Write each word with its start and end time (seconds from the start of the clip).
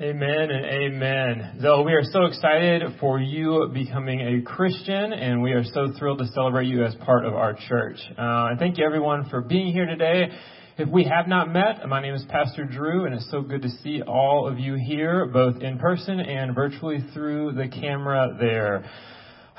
Amen 0.00 0.52
and 0.52 0.64
amen. 0.64 1.58
So 1.60 1.82
we 1.82 1.92
are 1.92 2.04
so 2.04 2.26
excited 2.26 2.82
for 3.00 3.18
you 3.18 3.68
becoming 3.74 4.20
a 4.20 4.42
Christian, 4.42 5.12
and 5.12 5.42
we 5.42 5.50
are 5.50 5.64
so 5.64 5.92
thrilled 5.98 6.20
to 6.20 6.26
celebrate 6.28 6.68
you 6.68 6.84
as 6.84 6.94
part 7.04 7.24
of 7.26 7.34
our 7.34 7.54
church. 7.68 7.96
Uh, 8.10 8.46
and 8.50 8.60
thank 8.60 8.78
you 8.78 8.86
everyone 8.86 9.28
for 9.28 9.40
being 9.40 9.72
here 9.72 9.86
today. 9.86 10.28
If 10.76 10.88
we 10.88 11.02
have 11.02 11.26
not 11.26 11.52
met, 11.52 11.84
my 11.88 12.00
name 12.00 12.14
is 12.14 12.24
Pastor 12.28 12.64
Drew, 12.64 13.06
and 13.06 13.14
it's 13.16 13.28
so 13.28 13.42
good 13.42 13.62
to 13.62 13.70
see 13.82 14.00
all 14.02 14.46
of 14.46 14.60
you 14.60 14.74
here, 14.74 15.26
both 15.26 15.60
in 15.62 15.80
person 15.80 16.20
and 16.20 16.54
virtually 16.54 17.04
through 17.12 17.54
the 17.54 17.66
camera 17.66 18.36
there. 18.38 18.88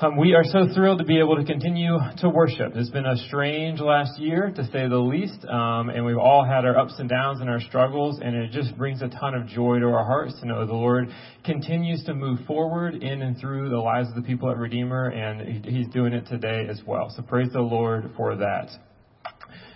Um, 0.02 0.16
we 0.16 0.32
are 0.32 0.44
so 0.44 0.66
thrilled 0.74 1.00
to 1.00 1.04
be 1.04 1.18
able 1.18 1.36
to 1.36 1.44
continue 1.44 1.98
to 2.20 2.30
worship. 2.30 2.72
It's 2.74 2.88
been 2.88 3.04
a 3.04 3.18
strange 3.28 3.80
last 3.80 4.18
year, 4.18 4.50
to 4.56 4.64
say 4.72 4.88
the 4.88 4.96
least, 4.96 5.44
um, 5.44 5.90
and 5.90 6.06
we've 6.06 6.16
all 6.16 6.42
had 6.42 6.64
our 6.64 6.78
ups 6.78 6.94
and 6.98 7.06
downs 7.06 7.42
and 7.42 7.50
our 7.50 7.60
struggles, 7.60 8.18
and 8.18 8.34
it 8.34 8.50
just 8.50 8.74
brings 8.78 9.02
a 9.02 9.08
ton 9.08 9.34
of 9.34 9.46
joy 9.46 9.78
to 9.78 9.84
our 9.88 10.06
hearts 10.06 10.40
to 10.40 10.46
know 10.46 10.64
the 10.64 10.72
Lord 10.72 11.10
continues 11.44 12.02
to 12.04 12.14
move 12.14 12.38
forward 12.46 12.94
in 12.94 13.20
and 13.20 13.38
through 13.38 13.68
the 13.68 13.76
lives 13.76 14.08
of 14.08 14.14
the 14.14 14.22
people 14.22 14.50
at 14.50 14.56
Redeemer, 14.56 15.08
and 15.08 15.66
He's 15.66 15.88
doing 15.88 16.14
it 16.14 16.26
today 16.28 16.66
as 16.66 16.80
well. 16.86 17.12
So 17.14 17.20
praise 17.20 17.52
the 17.52 17.60
Lord 17.60 18.12
for 18.16 18.36
that. 18.36 18.70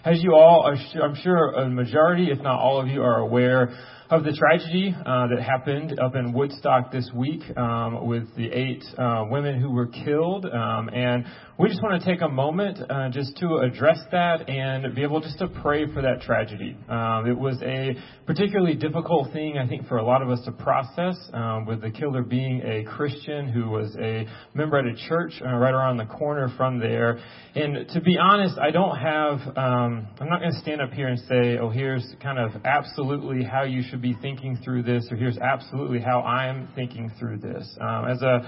As 0.07 0.23
you 0.23 0.35
all, 0.35 0.63
are, 0.67 1.03
I'm 1.03 1.17
sure 1.17 1.53
a 1.53 1.69
majority, 1.69 2.31
if 2.31 2.39
not 2.39 2.59
all 2.59 2.81
of 2.81 2.89
you, 2.89 3.03
are 3.03 3.19
aware 3.19 3.77
of 4.11 4.23
the 4.23 4.33
tragedy 4.33 4.95
uh, 4.95 5.27
that 5.29 5.43
happened 5.43 5.99
up 5.99 6.15
in 6.15 6.33
Woodstock 6.33 6.93
this 6.93 7.11
week 7.15 7.43
um, 7.57 8.07
with 8.07 8.25
the 8.37 8.51
eight 8.51 8.85
uh, 8.99 9.25
women 9.31 9.61
who 9.61 9.71
were 9.71 9.87
killed. 9.87 10.45
Um, 10.45 10.91
and 10.91 11.25
we 11.59 11.69
just 11.69 11.83
want 11.83 12.03
to 12.03 12.07
take 12.07 12.21
a 12.21 12.29
moment 12.29 12.79
uh, 12.91 13.09
just 13.11 13.37
to 13.37 13.59
address 13.59 13.99
that 14.11 14.49
and 14.49 14.93
be 14.95 15.03
able 15.03 15.21
just 15.21 15.39
to 15.39 15.49
pray 15.49 15.87
for 15.93 16.03
that 16.03 16.23
tragedy. 16.23 16.77
Um, 16.89 17.27
it 17.27 17.39
was 17.39 17.63
a 17.63 17.95
particularly 18.27 18.75
difficult 18.75 19.33
thing, 19.33 19.57
I 19.57 19.69
think, 19.69 19.87
for 19.87 19.99
a 19.99 20.05
lot 20.05 20.21
of 20.21 20.29
us 20.31 20.41
to 20.47 20.53
process, 20.53 21.17
um, 21.33 21.65
with 21.65 21.81
the 21.81 21.91
killer 21.91 22.23
being 22.23 22.61
a 22.63 22.85
Christian 22.85 23.49
who 23.49 23.71
was 23.71 23.97
a 24.01 24.27
member 24.53 24.79
at 24.79 24.85
a 24.85 24.97
church 25.09 25.41
uh, 25.41 25.49
right 25.55 25.73
around 25.73 25.97
the 25.97 26.07
corner 26.07 26.53
from 26.57 26.81
there. 26.81 27.21
And 27.55 27.89
to 27.91 28.01
be 28.01 28.19
honest, 28.19 28.59
I 28.59 28.73
don't 28.73 28.97
have, 28.97 29.39
um, 29.57 30.09
I'm 30.21 30.29
not 30.29 30.41
going 30.41 30.53
to 30.53 30.59
stand 30.59 30.81
up 30.81 30.91
here 30.91 31.07
and 31.07 31.21
say, 31.21 31.57
oh, 31.59 31.71
here's 31.71 32.05
kind 32.21 32.39
of 32.39 32.51
absolutely 32.65 33.45
how 33.45 33.63
you 33.63 33.83
should 33.89 33.94
be 33.99 34.15
thinking 34.21 34.59
through 34.65 34.83
this, 34.83 35.09
or 35.11 35.17
here's 35.17 35.39
absolutely 35.39 36.01
how 36.01 36.23
I'm 36.23 36.69
thinking 36.75 37.11
through 37.19 37.39
this. 37.39 37.77
Um, 37.81 38.09
as 38.09 38.23
a 38.23 38.41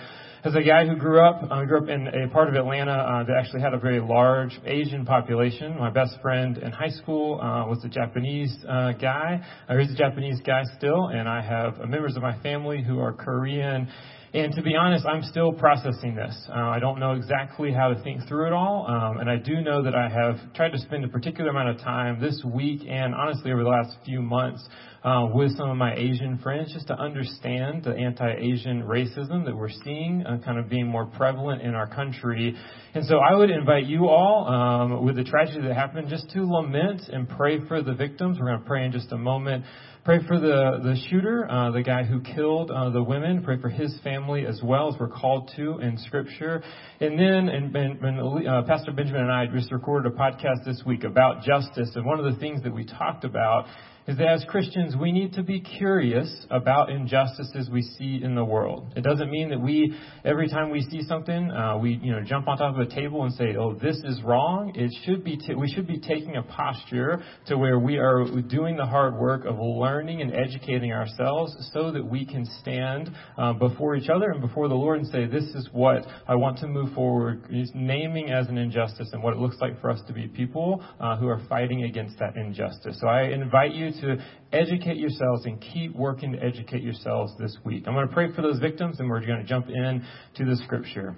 as 0.45 0.55
a 0.55 0.63
guy 0.63 0.87
who 0.87 0.95
grew 0.95 1.21
up, 1.21 1.43
I 1.51 1.63
uh, 1.63 1.65
grew 1.65 1.79
up 1.79 1.89
in 1.89 2.07
a 2.07 2.29
part 2.29 2.49
of 2.49 2.55
Atlanta 2.55 2.93
uh, 2.93 3.25
that 3.25 3.35
actually 3.37 3.63
had 3.63 3.75
a 3.75 3.79
very 3.79 4.01
large 4.01 4.57
Asian 4.65 5.05
population. 5.05 5.77
My 5.77 5.91
best 5.91 6.21
friend 6.23 6.59
in 6.59 6.71
high 6.71 6.91
school 6.91 7.41
uh, 7.41 7.67
was 7.67 7.83
a 7.85 7.89
Japanese 7.89 8.57
uh, 8.69 8.93
guy. 8.93 9.41
Uh, 9.69 9.77
he's 9.77 9.91
a 9.91 9.97
Japanese 9.97 10.41
guy 10.47 10.63
still, 10.77 11.09
and 11.09 11.29
I 11.29 11.41
have 11.43 11.81
uh, 11.81 11.87
members 11.87 12.15
of 12.15 12.23
my 12.23 12.41
family 12.43 12.81
who 12.81 13.01
are 13.01 13.13
Korean. 13.13 13.89
And 14.37 14.53
to 14.53 14.61
be 14.61 14.77
honest, 14.77 15.07
I'm 15.07 15.23
still 15.23 15.51
processing 15.51 16.15
this. 16.15 16.37
Uh, 16.51 16.59
I 16.59 16.79
don't 16.79 17.01
know 17.01 17.13
exactly 17.13 17.73
how 17.73 17.89
to 17.95 18.03
think 18.03 18.29
through 18.29 18.49
it 18.49 18.53
all, 18.53 18.87
um, 18.87 19.19
and 19.19 19.31
I 19.31 19.37
do 19.37 19.63
know 19.63 19.83
that 19.83 19.95
I 19.95 20.11
have 20.11 20.53
tried 20.53 20.73
to 20.73 20.79
spend 20.79 21.07
a 21.07 21.09
particular 21.09 21.49
amount 21.49 21.71
of 21.71 21.79
time 21.79 22.21
this 22.21 22.45
week 22.45 22.83
and 22.87 23.15
honestly 23.15 23.51
over 23.51 23.63
the 23.63 23.71
last 23.71 23.97
few 24.05 24.21
months 24.21 24.63
uh, 25.05 25.29
with 25.33 25.57
some 25.57 25.71
of 25.71 25.79
my 25.79 25.95
Asian 25.95 26.37
friends 26.43 26.71
just 26.75 26.89
to 26.89 27.01
understand 27.01 27.85
the 27.85 27.93
anti-Asian 27.93 28.83
racism 28.83 29.47
that 29.47 29.57
we're 29.57 29.71
seeing 29.71 30.23
uh, 30.27 30.37
kind 30.45 30.59
of 30.59 30.69
being 30.69 30.87
more 30.87 31.07
prevalent 31.07 31.63
in 31.63 31.75
our 31.75 31.87
country. 31.87 32.55
And 32.93 33.07
so 33.07 33.17
I 33.17 33.35
would 33.35 33.49
invite 33.49 33.87
you 33.87 34.09
all, 34.09 34.49
um, 34.49 35.03
with 35.03 35.17
the 35.17 35.25
tragedy 35.25 35.67
that 35.67 35.75
happened, 35.75 36.11
just 36.11 36.29
to 36.33 36.45
lament 36.45 37.09
and 37.09 37.27
pray 37.27 37.67
for 37.67 37.83
the 37.83 37.95
victims. 37.95 38.37
We're 38.39 38.49
going 38.49 38.61
to 38.61 38.67
pray 38.67 38.85
in 38.85 38.93
just 38.93 39.13
a 39.13 39.17
moment. 39.17 39.65
Pray 40.07 40.25
for 40.25 40.39
the, 40.39 40.79
the 40.85 40.95
shooter, 41.11 41.51
uh, 41.51 41.73
the 41.73 41.83
guy 41.83 42.05
who 42.05 42.21
killed 42.21 42.71
uh, 42.71 42.91
the 42.91 43.03
women. 43.03 43.43
Pray 43.43 43.61
for 43.61 43.69
his 43.69 43.93
family 44.05 44.47
as 44.47 44.61
well, 44.63 44.95
as 44.95 45.01
we're 45.01 45.09
called 45.09 45.51
to 45.57 45.79
in 45.79 45.99
Scripture. 45.99 46.63
And 47.01 47.19
then, 47.19 47.49
and, 47.49 47.75
and 47.75 48.49
uh, 48.49 48.63
Pastor 48.69 48.93
Benjamin 48.93 49.23
and 49.23 49.33
I 49.33 49.47
just 49.47 49.73
recorded 49.73 50.13
a 50.13 50.17
podcast 50.17 50.65
this 50.65 50.81
week 50.87 51.03
about 51.03 51.43
justice. 51.43 51.91
And 51.97 52.07
one 52.07 52.21
of 52.21 52.33
the 52.33 52.39
things 52.39 52.63
that 52.63 52.73
we 52.73 52.87
talked 52.87 53.25
about 53.25 53.67
is 54.07 54.17
that 54.19 54.29
as 54.29 54.45
Christians, 54.49 54.95
we 54.97 55.11
need 55.11 55.33
to 55.33 55.43
be 55.43 55.61
curious 55.61 56.47
about 56.51 56.91
injustices 56.91 57.69
we 57.71 57.83
see 57.83 58.21
in 58.23 58.35
the 58.35 58.45
world. 58.45 58.93
It 58.95 59.03
doesn't 59.03 59.31
mean 59.31 59.51
that 59.51 59.61
we, 59.61 59.97
every 60.25 60.49
time 60.49 60.71
we 60.71 60.83
see 60.83 61.03
something, 61.03 61.51
uh, 61.51 61.77
we, 61.79 61.99
you 62.03 62.13
know, 62.13 62.23
jump 62.23 62.47
on 62.47 62.59
top 62.59 62.75
of 62.75 62.81
a 62.81 62.95
table 62.95 63.25
and 63.25 63.35
say, 63.35 63.57
oh, 63.59 63.75
this 63.75 63.97
is 64.05 64.23
wrong. 64.23 64.73
It 64.77 64.93
should 65.05 65.25
be, 65.25 65.37
t- 65.37 65.55
we 65.55 65.69
should 65.73 65.89
be 65.89 65.99
taking 65.99 66.37
a 66.37 66.43
posture 66.43 67.23
to 67.47 67.59
where 67.59 67.79
we 67.79 67.99
are 67.99 68.25
doing 68.49 68.77
the 68.77 68.87
hard 68.87 69.17
work 69.17 69.45
of 69.45 69.59
learning 69.59 70.23
and 70.23 70.33
educating 70.35 70.93
ourselves 70.93 71.57
so 71.73 71.91
that 71.91 72.05
we 72.05 72.25
can 72.25 72.47
stand 72.61 73.11
uh, 73.37 73.55
before 73.55 73.97
each 73.97 74.09
other 74.09 74.31
and 74.31 74.41
before 74.41 74.69
the 74.69 74.75
Lord 74.75 75.01
and 75.01 75.09
say, 75.09 75.27
this 75.27 75.45
is 75.55 75.69
what 75.73 76.07
I 76.29 76.37
want 76.37 76.59
to 76.59 76.69
move 76.69 76.95
forward, 76.95 77.47
naming 77.75 78.31
as 78.31 78.47
an 78.47 78.57
injustice 78.57 79.09
and 79.13 79.23
what 79.23 79.33
it 79.33 79.41
looks 79.41 79.57
like 79.61 79.81
for 79.81 79.91
us 79.91 80.01
to 80.07 80.13
be 80.13 80.29
people 80.29 80.85
uh, 81.01 81.17
who 81.17 81.27
are 81.27 81.41
fighting 81.49 81.85
against 81.85 82.19
that 82.21 82.37
injustice. 82.37 82.99
So 83.01 83.09
I 83.09 83.23
invite 83.23 83.75
you 83.75 83.91
to 84.01 84.17
educate 84.53 84.97
yourselves 84.97 85.45
and 85.45 85.61
keep 85.61 85.95
working 85.95 86.33
to 86.33 86.43
educate 86.43 86.83
yourselves 86.83 87.33
this 87.39 87.57
week. 87.65 87.85
I'm 87.87 87.95
going 87.95 88.09
to 88.09 88.15
pray 88.15 88.33
for 88.35 88.43
those 88.43 88.59
victims 88.59 89.01
and 89.01 89.09
we're 89.09 89.25
going 89.25 89.41
to 89.41 89.45
jump 89.45 89.69
in 89.69 90.05
to 90.37 90.45
the 90.45 90.57
scripture. 90.65 91.17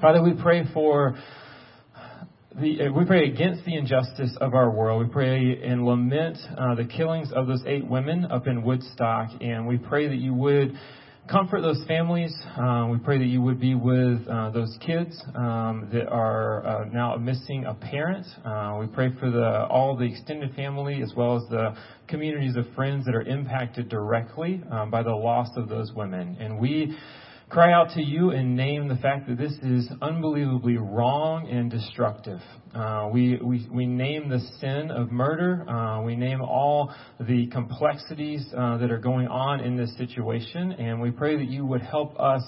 Father, 0.00 0.22
we 0.22 0.34
pray 0.40 0.64
for 0.72 1.18
the, 2.60 2.86
uh, 2.86 2.92
we 2.92 3.04
pray 3.04 3.28
against 3.28 3.64
the 3.64 3.76
injustice 3.76 4.36
of 4.40 4.54
our 4.54 4.70
world. 4.70 5.06
We 5.06 5.12
pray 5.12 5.60
and 5.62 5.84
lament 5.84 6.38
uh, 6.56 6.74
the 6.74 6.84
killings 6.84 7.30
of 7.32 7.46
those 7.46 7.62
eight 7.66 7.86
women 7.86 8.24
up 8.24 8.46
in 8.46 8.62
Woodstock, 8.62 9.30
and 9.40 9.66
we 9.66 9.76
pray 9.78 10.08
that 10.08 10.16
you 10.16 10.34
would 10.34 10.72
comfort 11.30 11.60
those 11.60 11.82
families. 11.86 12.34
Uh, 12.56 12.88
we 12.90 12.98
pray 12.98 13.18
that 13.18 13.26
you 13.26 13.42
would 13.42 13.60
be 13.60 13.74
with 13.74 14.26
uh, 14.28 14.50
those 14.50 14.76
kids 14.84 15.20
um, 15.34 15.88
that 15.92 16.08
are 16.08 16.66
uh, 16.66 16.84
now 16.86 17.16
missing 17.16 17.66
a 17.66 17.74
parent. 17.74 18.26
Uh, 18.44 18.78
we 18.80 18.86
pray 18.86 19.12
for 19.20 19.30
the, 19.30 19.66
all 19.66 19.94
the 19.96 20.04
extended 20.04 20.54
family 20.54 21.02
as 21.02 21.12
well 21.14 21.36
as 21.36 21.42
the 21.50 21.74
communities 22.06 22.56
of 22.56 22.64
friends 22.74 23.04
that 23.04 23.14
are 23.14 23.22
impacted 23.22 23.90
directly 23.90 24.62
um, 24.70 24.90
by 24.90 25.02
the 25.02 25.10
loss 25.10 25.48
of 25.56 25.68
those 25.68 25.92
women. 25.92 26.36
And 26.40 26.58
we 26.58 26.96
cry 27.48 27.72
out 27.72 27.90
to 27.94 28.02
you 28.02 28.30
and 28.30 28.56
name 28.56 28.88
the 28.88 28.96
fact 28.96 29.26
that 29.26 29.38
this 29.38 29.52
is 29.62 29.88
unbelievably 30.02 30.76
wrong 30.76 31.48
and 31.48 31.70
destructive. 31.70 32.40
Uh, 32.74 33.08
we, 33.10 33.38
we, 33.42 33.66
we 33.72 33.86
name 33.86 34.28
the 34.28 34.40
sin 34.60 34.90
of 34.90 35.10
murder. 35.10 35.68
Uh, 35.68 36.02
we 36.02 36.14
name 36.14 36.42
all 36.42 36.92
the 37.20 37.46
complexities 37.46 38.46
uh, 38.54 38.76
that 38.76 38.90
are 38.90 38.98
going 38.98 39.26
on 39.28 39.60
in 39.60 39.76
this 39.76 39.96
situation. 39.96 40.72
And 40.72 41.00
we 41.00 41.10
pray 41.10 41.36
that 41.36 41.48
you 41.48 41.64
would 41.64 41.80
help 41.80 42.18
us 42.20 42.42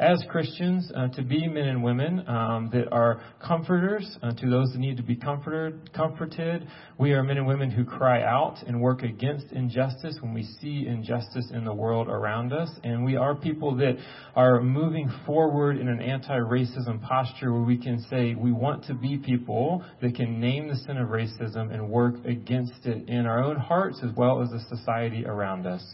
as 0.00 0.24
Christians 0.30 0.90
uh, 0.96 1.08
to 1.08 1.22
be 1.22 1.46
men 1.46 1.66
and 1.66 1.82
women 1.82 2.26
um, 2.26 2.70
that 2.72 2.90
are 2.90 3.20
comforters 3.46 4.18
uh, 4.22 4.32
to 4.32 4.48
those 4.48 4.72
that 4.72 4.78
need 4.78 4.96
to 4.96 5.02
be 5.02 5.14
comforted. 5.14 5.92
Comforted. 5.92 6.66
We 6.98 7.12
are 7.12 7.22
men 7.22 7.36
and 7.36 7.46
women 7.46 7.70
who 7.70 7.84
cry 7.84 8.22
out 8.22 8.56
and 8.66 8.80
work 8.80 9.02
against 9.02 9.52
injustice 9.52 10.16
when 10.22 10.32
we 10.32 10.44
see 10.60 10.86
injustice 10.88 11.50
in 11.52 11.66
the 11.66 11.74
world 11.74 12.08
around 12.08 12.54
us, 12.54 12.70
and 12.82 13.04
we 13.04 13.16
are 13.16 13.34
people 13.34 13.76
that 13.76 13.98
are 14.34 14.62
moving 14.62 15.10
forward 15.26 15.76
in 15.76 15.88
an 15.88 16.00
anti-racism 16.00 17.02
posture 17.02 17.52
where 17.52 17.62
we 17.62 17.76
can 17.76 18.02
say 18.08 18.34
we 18.34 18.52
want 18.52 18.84
to 18.86 18.94
be 18.94 19.18
people 19.18 19.84
that 20.00 20.14
can 20.14 20.40
name 20.40 20.68
the 20.68 20.76
sin 20.76 20.96
of 20.96 21.08
racism 21.08 21.72
and 21.72 21.90
work 21.90 22.14
against 22.24 22.86
it 22.86 23.06
in 23.06 23.26
our 23.26 23.44
own 23.44 23.56
hearts 23.56 24.00
as 24.02 24.16
well 24.16 24.42
as 24.42 24.48
the 24.48 24.60
society 24.74 25.26
around 25.26 25.66
us. 25.66 25.84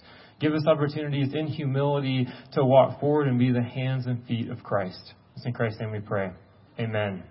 Give 0.41 0.52
us 0.52 0.66
opportunities 0.66 1.32
in 1.34 1.47
humility 1.47 2.26
to 2.52 2.64
walk 2.64 3.00
forward 3.00 3.28
and 3.28 3.38
be 3.38 3.52
the 3.52 3.62
hands 3.62 4.06
and 4.06 4.24
feet 4.26 4.50
of 4.50 4.62
Christ. 4.62 5.14
It's 5.36 5.47
in 5.47 5.52
Christ's 5.52 5.80
name 5.80 5.92
we 5.92 6.00
pray. 6.00 6.30
Amen. 6.78 7.22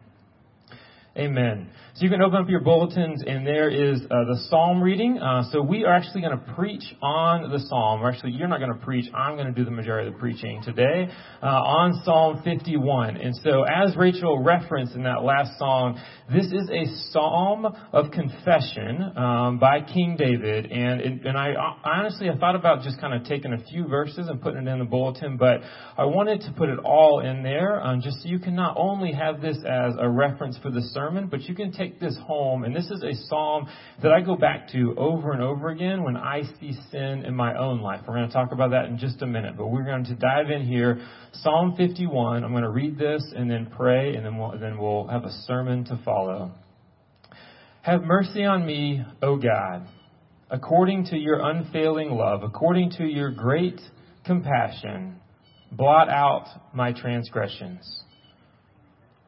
Amen. 1.18 1.70
So 1.96 2.04
you 2.04 2.10
can 2.10 2.22
open 2.22 2.42
up 2.42 2.50
your 2.50 2.60
bulletins, 2.60 3.24
and 3.26 3.48
there 3.48 3.70
is 3.70 4.02
uh, 4.02 4.26
the 4.26 4.38
psalm 4.50 4.84
reading. 4.84 5.18
Uh, 5.18 5.50
so 5.50 5.62
we 5.62 5.86
are 5.86 5.94
actually 5.94 6.20
going 6.20 6.38
to 6.38 6.54
preach 6.54 6.84
on 7.02 7.50
the 7.50 7.60
psalm. 7.70 8.06
Actually, 8.06 8.34
you're 8.34 8.50
not 8.50 8.60
going 8.60 8.74
to 8.74 8.86
preach. 8.86 9.06
I'm 9.14 9.36
going 9.36 9.48
to 9.48 9.54
do 9.54 9.64
the 9.64 9.72
majority 9.72 10.10
of 10.10 10.14
the 10.14 10.20
preaching 10.20 10.62
today 10.62 11.08
uh, 11.42 11.46
on 11.46 12.02
Psalm 12.04 12.42
51. 12.44 13.16
And 13.16 13.34
so, 13.38 13.64
as 13.64 13.96
Rachel 13.96 14.44
referenced 14.44 14.94
in 14.94 15.04
that 15.04 15.24
last 15.24 15.58
song, 15.58 15.98
this 16.30 16.48
is 16.48 16.70
a 16.70 17.12
psalm 17.12 17.66
of 17.94 18.12
confession 18.12 19.14
um, 19.16 19.60
by 19.60 19.80
King 19.80 20.18
David. 20.18 20.70
And 20.70 21.26
and 21.26 21.38
I, 21.38 21.54
I 21.54 22.00
honestly 22.00 22.30
I 22.30 22.38
thought 22.38 22.58
about 22.58 22.84
just 22.84 23.00
kind 23.00 23.14
of 23.14 23.24
taking 23.24 23.54
a 23.54 23.64
few 23.70 23.88
verses 23.88 24.28
and 24.28 24.42
putting 24.42 24.68
it 24.68 24.70
in 24.70 24.80
the 24.80 24.86
bulletin, 24.86 25.38
but 25.38 25.62
I 25.98 26.04
wanted 26.04 26.42
to 26.42 26.52
put 26.58 26.68
it 26.68 26.80
all 26.80 27.22
in 27.22 27.42
there, 27.42 27.82
um, 27.82 28.02
just 28.02 28.22
so 28.22 28.28
you 28.28 28.40
can 28.40 28.54
not 28.54 28.76
only 28.78 29.14
have 29.14 29.40
this 29.40 29.56
as 29.60 29.94
a 29.98 30.10
reference 30.10 30.58
for 30.62 30.72
the 30.72 30.82
sermon, 30.82 31.05
but 31.30 31.42
you 31.44 31.56
can 31.56 31.72
take 31.72 31.86
take 31.86 32.00
this 32.00 32.18
home, 32.26 32.64
and 32.64 32.76
this 32.76 32.86
is 32.86 33.04
a 33.04 33.14
psalm 33.28 33.68
that 34.02 34.12
I 34.12 34.22
go 34.22 34.36
back 34.36 34.70
to 34.72 34.96
over 34.98 35.34
and 35.34 35.42
over 35.42 35.70
again 35.70 36.04
when 36.04 36.18
I 36.18 36.44
see 36.60 36.74
sin 36.92 37.24
in 37.26 37.36
my 37.36 37.58
own 37.58 37.82
life. 37.82 38.02
We're 38.08 38.16
going 38.16 38.28
to 38.28 38.34
talk 38.34 38.52
about 38.52 38.72
that 38.72 38.86
in 38.86 38.98
just 38.98 39.22
a 39.22 39.26
minute, 39.26 39.56
but 39.58 39.68
we're 39.68 39.86
going 39.86 40.06
to 40.06 40.16
dive 40.16 40.50
in 40.50 40.66
here. 40.66 41.02
Psalm 41.34 41.76
51. 41.78 42.44
I'm 42.44 42.52
going 42.52 42.64
to 42.64 42.70
read 42.70 42.98
this 42.98 43.24
and 43.36 43.50
then 43.50 43.72
pray, 43.76 44.16
and 44.16 44.26
then 44.26 44.38
we'll, 44.38 44.58
then 44.60 44.78
we'll 44.78 45.08
have 45.08 45.24
a 45.24 45.32
sermon 45.46 45.86
to 45.86 46.00
follow. 46.04 46.52
Have 47.82 48.04
mercy 48.04 48.44
on 48.44 48.66
me, 48.66 49.04
O 49.22 49.38
God 49.38 49.88
according 50.52 51.04
to 51.04 51.18
your 51.18 51.40
unfailing 51.40 52.12
love, 52.12 52.44
according 52.44 52.92
to 52.92 53.04
your 53.04 53.32
great 53.32 53.82
compassion, 54.26 55.20
blot 55.72 56.08
out 56.08 56.46
my 56.72 56.94
transgressions. 56.94 58.04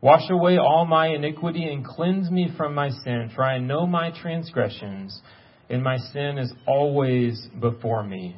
Wash 0.08 0.30
away 0.30 0.58
all 0.58 0.86
my 0.86 1.08
iniquity 1.08 1.66
and 1.66 1.84
cleanse 1.84 2.32
me 2.32 2.48
from 2.56 2.74
my 2.74 2.92
sin, 3.04 3.30
for 3.36 3.44
I 3.44 3.60
know 3.60 3.86
my 3.86 4.10
transgressions, 4.22 5.22
and 5.70 5.84
my 5.84 5.98
sin 5.98 6.38
is 6.38 6.54
always 6.66 7.46
before 7.60 8.04
me. 8.04 8.38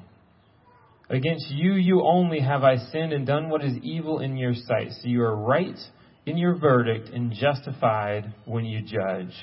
Against 1.11 1.51
you, 1.51 1.73
you 1.73 2.01
only 2.01 2.39
have 2.39 2.63
I 2.63 2.77
sinned 2.77 3.13
and 3.13 3.23
done 3.23 3.49
what 3.49 3.63
is 3.63 3.77
evil 3.83 4.17
in 4.17 4.35
your 4.35 4.55
sight. 4.55 4.93
So 4.99 5.09
you 5.09 5.21
are 5.21 5.35
right 5.35 5.77
in 6.25 6.39
your 6.39 6.55
verdict 6.55 7.09
and 7.09 7.31
justified 7.31 8.33
when 8.45 8.65
you 8.65 8.81
judge. 8.81 9.35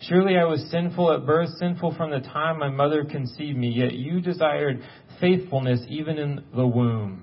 Surely 0.00 0.36
I 0.36 0.46
was 0.46 0.68
sinful 0.72 1.12
at 1.12 1.24
birth, 1.24 1.50
sinful 1.60 1.94
from 1.94 2.10
the 2.10 2.28
time 2.28 2.58
my 2.58 2.70
mother 2.70 3.04
conceived 3.04 3.56
me, 3.56 3.68
yet 3.68 3.92
you 3.92 4.20
desired 4.20 4.82
faithfulness 5.20 5.78
even 5.88 6.18
in 6.18 6.44
the 6.56 6.66
womb. 6.66 7.22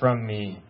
from 0.00 0.26
me. 0.26 0.60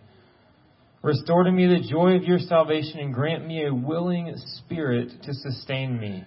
Restore 1.02 1.44
to 1.44 1.52
me 1.52 1.66
the 1.66 1.88
joy 1.88 2.16
of 2.16 2.24
your 2.24 2.40
salvation 2.40 2.98
and 2.98 3.14
grant 3.14 3.46
me 3.46 3.64
a 3.64 3.72
willing 3.72 4.34
spirit 4.58 5.10
to 5.22 5.32
sustain 5.32 5.98
me. 5.98 6.24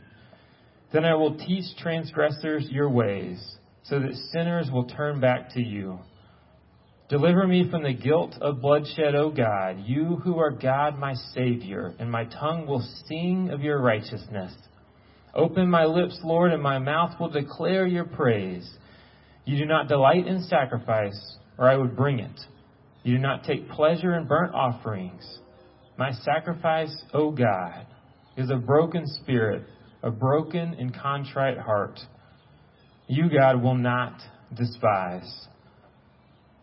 Then 0.92 1.06
I 1.06 1.14
will 1.14 1.38
teach 1.38 1.78
transgressors 1.78 2.68
your 2.72 2.90
ways, 2.90 3.40
so 3.84 4.00
that 4.00 4.16
sinners 4.32 4.70
will 4.72 4.86
turn 4.86 5.20
back 5.20 5.54
to 5.54 5.62
you. 5.62 6.00
Deliver 7.10 7.46
me 7.46 7.70
from 7.70 7.84
the 7.84 7.94
guilt 7.94 8.34
of 8.42 8.62
bloodshed, 8.62 9.14
O 9.14 9.30
God, 9.30 9.84
you 9.86 10.16
who 10.24 10.40
are 10.40 10.50
God 10.50 10.98
my 10.98 11.14
Savior, 11.36 11.94
and 12.00 12.10
my 12.10 12.26
tongue 12.26 12.66
will 12.66 12.84
sing 13.08 13.50
of 13.52 13.62
your 13.62 13.80
righteousness. 13.80 14.54
Open 15.36 15.70
my 15.70 15.86
lips, 15.86 16.20
Lord, 16.24 16.52
and 16.52 16.64
my 16.64 16.80
mouth 16.80 17.20
will 17.20 17.30
declare 17.30 17.86
your 17.86 18.06
praise. 18.06 18.68
You 19.46 19.58
do 19.58 19.66
not 19.66 19.88
delight 19.88 20.26
in 20.26 20.44
sacrifice, 20.44 21.38
or 21.60 21.70
I 21.70 21.76
would 21.76 21.96
bring 21.96 22.20
it. 22.20 22.40
You 23.04 23.18
do 23.18 23.22
not 23.22 23.44
take 23.44 23.70
pleasure 23.70 24.16
in 24.16 24.28
burnt 24.28 24.54
offerings. 24.54 25.40
My 25.98 26.12
sacrifice, 26.12 26.96
O 27.14 27.32
God, 27.32 27.86
is 28.38 28.50
a 28.50 28.56
broken 28.56 29.06
spirit, 29.06 29.64
a 30.02 30.10
broken 30.10 30.76
and 30.80 30.96
contrite 30.96 31.58
heart. 31.58 32.00
You, 33.08 33.30
God, 33.30 33.62
will 33.62 33.76
not 33.76 34.20
despise. 34.56 35.48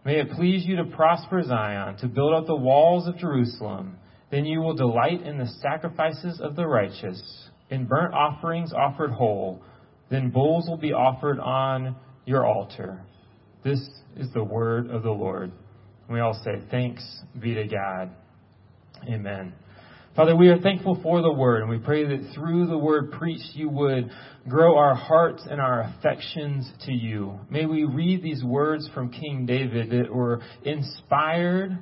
May 0.05 0.19
it 0.21 0.31
please 0.31 0.65
you 0.65 0.77
to 0.77 0.85
prosper 0.85 1.43
Zion, 1.43 1.99
to 1.99 2.09
build 2.09 2.33
up 2.33 2.47
the 2.47 2.57
walls 2.57 3.07
of 3.07 3.19
Jerusalem. 3.19 3.99
Then 4.31 4.47
you 4.47 4.61
will 4.61 4.75
delight 4.75 5.23
in 5.23 5.37
the 5.37 5.47
sacrifices 5.61 6.41
of 6.41 6.57
the 6.57 6.67
righteous, 6.67 7.23
in 7.69 7.87
burnt 7.87 8.15
offerings 8.15 8.73
offered 8.73 9.11
whole. 9.11 9.63
Then 10.11 10.31
bulls 10.31 10.67
will 10.69 10.79
be 10.79 10.93
offered 10.93 11.39
on 11.39 11.97
your 12.25 12.47
altar. 12.47 13.05
This 13.63 13.81
is 14.17 14.33
the 14.33 14.43
word 14.43 14.91
of 14.91 15.03
the 15.03 15.11
Lord. 15.11 15.53
We 16.11 16.19
all 16.19 16.39
say, 16.45 16.61
Thanks 16.71 17.05
be 17.41 17.55
to 17.55 17.65
God. 17.65 18.11
Amen. 19.09 19.55
Father, 20.17 20.35
we 20.35 20.49
are 20.49 20.59
thankful 20.59 20.99
for 21.05 21.23
the 21.23 21.33
word, 21.33 21.62
and 21.62 21.71
we 21.71 21.79
pray 21.79 22.05
that 22.05 22.33
through 22.35 22.67
the 22.67 22.77
word 22.77 23.12
preached, 23.12 23.55
you 23.55 23.69
would 23.69 24.11
grow 24.49 24.77
our 24.77 24.97
hearts 24.97 25.47
and 25.49 25.61
our 25.61 25.83
affections 25.83 26.69
to 26.85 26.93
you. 26.93 27.39
May 27.49 27.65
we 27.65 27.85
read 27.85 28.23
these 28.23 28.43
words 28.43 28.91
from 28.93 29.12
King 29.12 29.47
David 29.47 29.91
that 29.91 30.12
were 30.12 30.43
inspired 30.65 31.79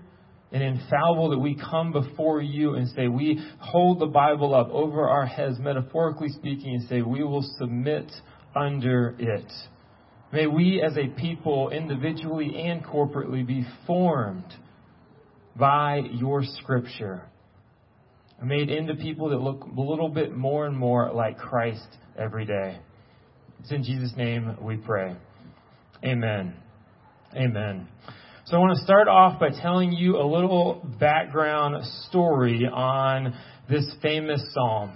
and 0.52 0.62
infallible 0.62 1.30
that 1.30 1.38
we 1.38 1.56
come 1.56 1.92
before 1.92 2.42
you 2.42 2.74
and 2.74 2.88
say, 2.90 3.08
we 3.08 3.42
hold 3.60 3.98
the 3.98 4.06
Bible 4.06 4.54
up 4.54 4.68
over 4.70 5.08
our 5.08 5.24
heads, 5.24 5.56
metaphorically 5.58 6.28
speaking, 6.28 6.74
and 6.74 6.88
say, 6.88 7.00
we 7.00 7.24
will 7.24 7.46
submit 7.58 8.12
under 8.54 9.16
it. 9.18 9.50
May 10.32 10.46
we 10.46 10.82
as 10.82 10.96
a 10.96 11.08
people, 11.18 11.70
individually 11.70 12.60
and 12.62 12.84
corporately, 12.84 13.46
be 13.46 13.64
formed 13.86 14.52
by 15.56 16.02
your 16.12 16.42
scripture. 16.44 17.22
Made 18.42 18.70
into 18.70 18.94
people 18.94 19.30
that 19.30 19.40
look 19.40 19.62
a 19.64 19.80
little 19.80 20.08
bit 20.08 20.36
more 20.36 20.66
and 20.66 20.76
more 20.76 21.12
like 21.12 21.38
Christ 21.38 21.88
every 22.16 22.44
day. 22.44 22.78
It's 23.60 23.72
in 23.72 23.82
Jesus' 23.82 24.12
name 24.16 24.56
we 24.62 24.76
pray. 24.76 25.16
Amen. 26.04 26.54
Amen. 27.34 27.88
So 28.44 28.56
I 28.56 28.60
want 28.60 28.78
to 28.78 28.84
start 28.84 29.08
off 29.08 29.40
by 29.40 29.48
telling 29.50 29.92
you 29.92 30.16
a 30.16 30.24
little 30.24 30.86
background 31.00 31.84
story 32.08 32.66
on 32.66 33.34
this 33.68 33.84
famous 34.00 34.40
psalm. 34.54 34.92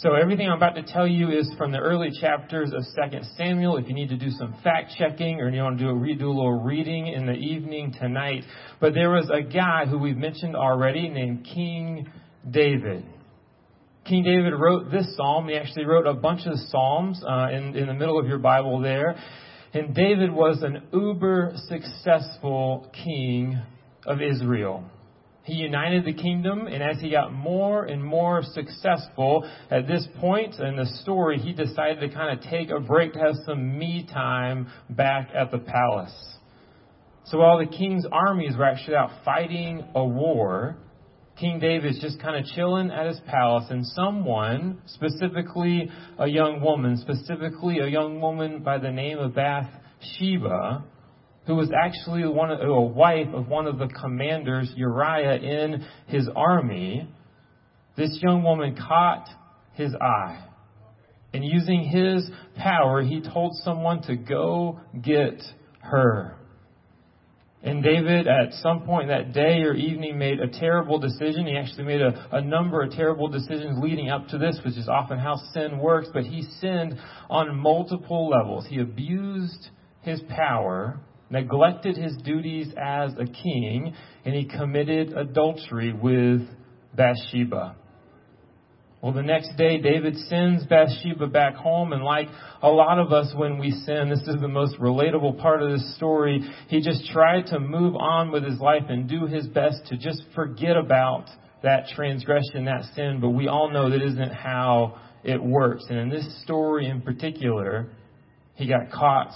So 0.00 0.14
everything 0.14 0.46
I'm 0.48 0.56
about 0.56 0.76
to 0.76 0.84
tell 0.84 1.08
you 1.08 1.32
is 1.32 1.50
from 1.58 1.72
the 1.72 1.78
early 1.78 2.10
chapters 2.20 2.72
of 2.72 2.84
2 3.10 3.18
Samuel. 3.36 3.78
If 3.78 3.88
you 3.88 3.94
need 3.94 4.10
to 4.10 4.16
do 4.16 4.30
some 4.30 4.54
fact 4.62 4.92
checking 4.96 5.40
or 5.40 5.50
you 5.50 5.60
want 5.60 5.76
to 5.76 5.84
do 5.84 5.90
a, 5.90 5.92
a 5.92 6.28
little 6.28 6.62
reading 6.62 7.08
in 7.08 7.26
the 7.26 7.32
evening 7.32 7.92
tonight. 8.00 8.44
But 8.80 8.94
there 8.94 9.10
was 9.10 9.28
a 9.28 9.42
guy 9.42 9.86
who 9.86 9.98
we've 9.98 10.16
mentioned 10.16 10.54
already 10.54 11.08
named 11.08 11.48
King 11.52 12.08
David. 12.48 13.06
King 14.04 14.22
David 14.22 14.52
wrote 14.56 14.92
this 14.92 15.16
psalm. 15.16 15.48
He 15.48 15.56
actually 15.56 15.84
wrote 15.84 16.06
a 16.06 16.14
bunch 16.14 16.46
of 16.46 16.56
psalms 16.68 17.20
uh, 17.28 17.48
in, 17.50 17.74
in 17.74 17.88
the 17.88 17.94
middle 17.94 18.20
of 18.20 18.26
your 18.28 18.38
Bible 18.38 18.80
there. 18.80 19.16
And 19.74 19.96
David 19.96 20.32
was 20.32 20.62
an 20.62 20.80
uber 20.92 21.54
successful 21.66 22.88
king 23.04 23.60
of 24.06 24.22
Israel. 24.22 24.88
He 25.48 25.54
united 25.54 26.04
the 26.04 26.12
kingdom, 26.12 26.66
and 26.66 26.82
as 26.82 27.00
he 27.00 27.08
got 27.08 27.32
more 27.32 27.86
and 27.86 28.04
more 28.04 28.42
successful, 28.42 29.48
at 29.70 29.88
this 29.88 30.06
point 30.20 30.56
in 30.58 30.76
the 30.76 30.84
story, 31.02 31.38
he 31.38 31.54
decided 31.54 32.00
to 32.00 32.14
kind 32.14 32.38
of 32.38 32.44
take 32.50 32.68
a 32.70 32.78
break 32.80 33.14
to 33.14 33.18
have 33.18 33.34
some 33.46 33.78
me 33.78 34.06
time 34.12 34.68
back 34.90 35.30
at 35.34 35.50
the 35.50 35.56
palace. 35.58 36.36
So 37.24 37.38
while 37.38 37.58
the 37.58 37.66
king's 37.66 38.04
armies 38.12 38.58
were 38.58 38.66
actually 38.66 38.96
out 38.96 39.10
fighting 39.24 39.86
a 39.94 40.04
war, 40.04 40.76
King 41.40 41.58
David's 41.60 41.98
just 41.98 42.20
kind 42.20 42.36
of 42.36 42.44
chilling 42.54 42.90
at 42.90 43.06
his 43.06 43.20
palace, 43.26 43.68
and 43.70 43.86
someone, 43.86 44.82
specifically 44.84 45.88
a 46.18 46.28
young 46.28 46.60
woman, 46.60 46.98
specifically 46.98 47.78
a 47.78 47.86
young 47.86 48.20
woman 48.20 48.62
by 48.62 48.76
the 48.76 48.90
name 48.90 49.18
of 49.18 49.34
Bathsheba, 49.34 50.84
who 51.48 51.54
was 51.54 51.70
actually 51.72 52.28
one 52.28 52.50
of, 52.50 52.60
a 52.60 52.80
wife 52.80 53.28
of 53.32 53.48
one 53.48 53.66
of 53.66 53.78
the 53.78 53.88
commanders, 53.88 54.70
Uriah, 54.76 55.36
in 55.36 55.82
his 56.06 56.28
army, 56.36 57.08
this 57.96 58.18
young 58.22 58.42
woman 58.42 58.76
caught 58.76 59.26
his 59.72 59.94
eye. 59.98 60.44
And 61.32 61.42
using 61.42 61.84
his 61.84 62.30
power, 62.58 63.00
he 63.02 63.22
told 63.22 63.54
someone 63.64 64.02
to 64.02 64.16
go 64.16 64.78
get 65.02 65.40
her. 65.80 66.36
And 67.62 67.82
David, 67.82 68.28
at 68.28 68.52
some 68.62 68.82
point 68.82 69.08
that 69.08 69.32
day 69.32 69.62
or 69.62 69.72
evening, 69.72 70.18
made 70.18 70.40
a 70.40 70.48
terrible 70.48 70.98
decision. 70.98 71.46
He 71.46 71.56
actually 71.56 71.84
made 71.84 72.02
a, 72.02 72.28
a, 72.30 72.40
number 72.42 72.82
of 72.82 72.92
terrible 72.92 73.28
decisions 73.28 73.82
leading 73.82 74.10
up 74.10 74.28
to 74.28 74.38
this, 74.38 74.60
which 74.64 74.76
is 74.76 74.86
often 74.86 75.18
how 75.18 75.36
sin 75.54 75.78
works. 75.78 76.08
But 76.12 76.24
he 76.24 76.42
sinned 76.60 76.98
on 77.30 77.56
multiple 77.56 78.28
levels. 78.28 78.66
He 78.68 78.80
abused 78.80 79.70
his 80.02 80.20
power, 80.28 81.00
neglected 81.30 81.96
his 81.96 82.16
duties 82.18 82.68
as 82.76 83.12
a 83.14 83.26
king, 83.26 83.94
and 84.24 84.34
he 84.34 84.44
committed 84.44 85.12
adultery 85.16 85.92
with 85.92 86.42
Bathsheba. 86.94 87.76
Well, 89.00 89.12
the 89.12 89.22
next 89.22 89.56
day, 89.56 89.78
David 89.78 90.16
sends 90.28 90.66
Bathsheba 90.66 91.28
back 91.28 91.54
home, 91.54 91.92
and 91.92 92.02
like 92.02 92.26
a 92.62 92.68
lot 92.68 92.98
of 92.98 93.12
us 93.12 93.32
when 93.36 93.58
we 93.58 93.70
sin, 93.70 94.08
this 94.10 94.26
is 94.26 94.40
the 94.40 94.48
most 94.48 94.76
relatable 94.80 95.40
part 95.40 95.62
of 95.62 95.70
this 95.70 95.94
story. 95.96 96.42
He 96.68 96.80
just 96.80 97.06
tried 97.12 97.46
to 97.46 97.60
move 97.60 97.94
on 97.94 98.32
with 98.32 98.42
his 98.42 98.58
life 98.58 98.82
and 98.88 99.08
do 99.08 99.26
his 99.26 99.46
best 99.46 99.86
to 99.86 99.96
just 99.96 100.24
forget 100.34 100.76
about 100.76 101.26
that 101.62 101.86
transgression, 101.94 102.64
that 102.64 102.84
sin, 102.96 103.18
but 103.20 103.30
we 103.30 103.46
all 103.46 103.70
know 103.70 103.88
that 103.88 104.02
isn't 104.02 104.32
how 104.32 104.98
it 105.22 105.40
works. 105.40 105.84
And 105.88 105.98
in 105.98 106.08
this 106.08 106.42
story 106.42 106.88
in 106.88 107.00
particular, 107.00 107.90
he 108.54 108.66
got 108.66 108.90
caught 108.90 109.32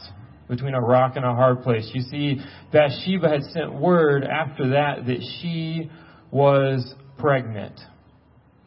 between 0.52 0.74
a 0.74 0.80
rock 0.80 1.16
and 1.16 1.24
a 1.24 1.34
hard 1.34 1.62
place. 1.62 1.90
You 1.94 2.02
see, 2.02 2.38
Bathsheba 2.72 3.26
had 3.26 3.42
sent 3.54 3.72
word 3.72 4.22
after 4.22 4.68
that 4.70 5.06
that 5.06 5.20
she 5.40 5.90
was 6.30 6.94
pregnant. 7.18 7.80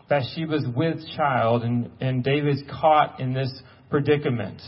Bathsheba's 0.09 0.65
with 0.75 0.97
child, 1.15 1.61
and, 1.61 1.91
and 2.01 2.23
David's 2.23 2.63
caught 2.81 3.19
in 3.19 3.33
this 3.33 3.61
predicament. 3.91 4.61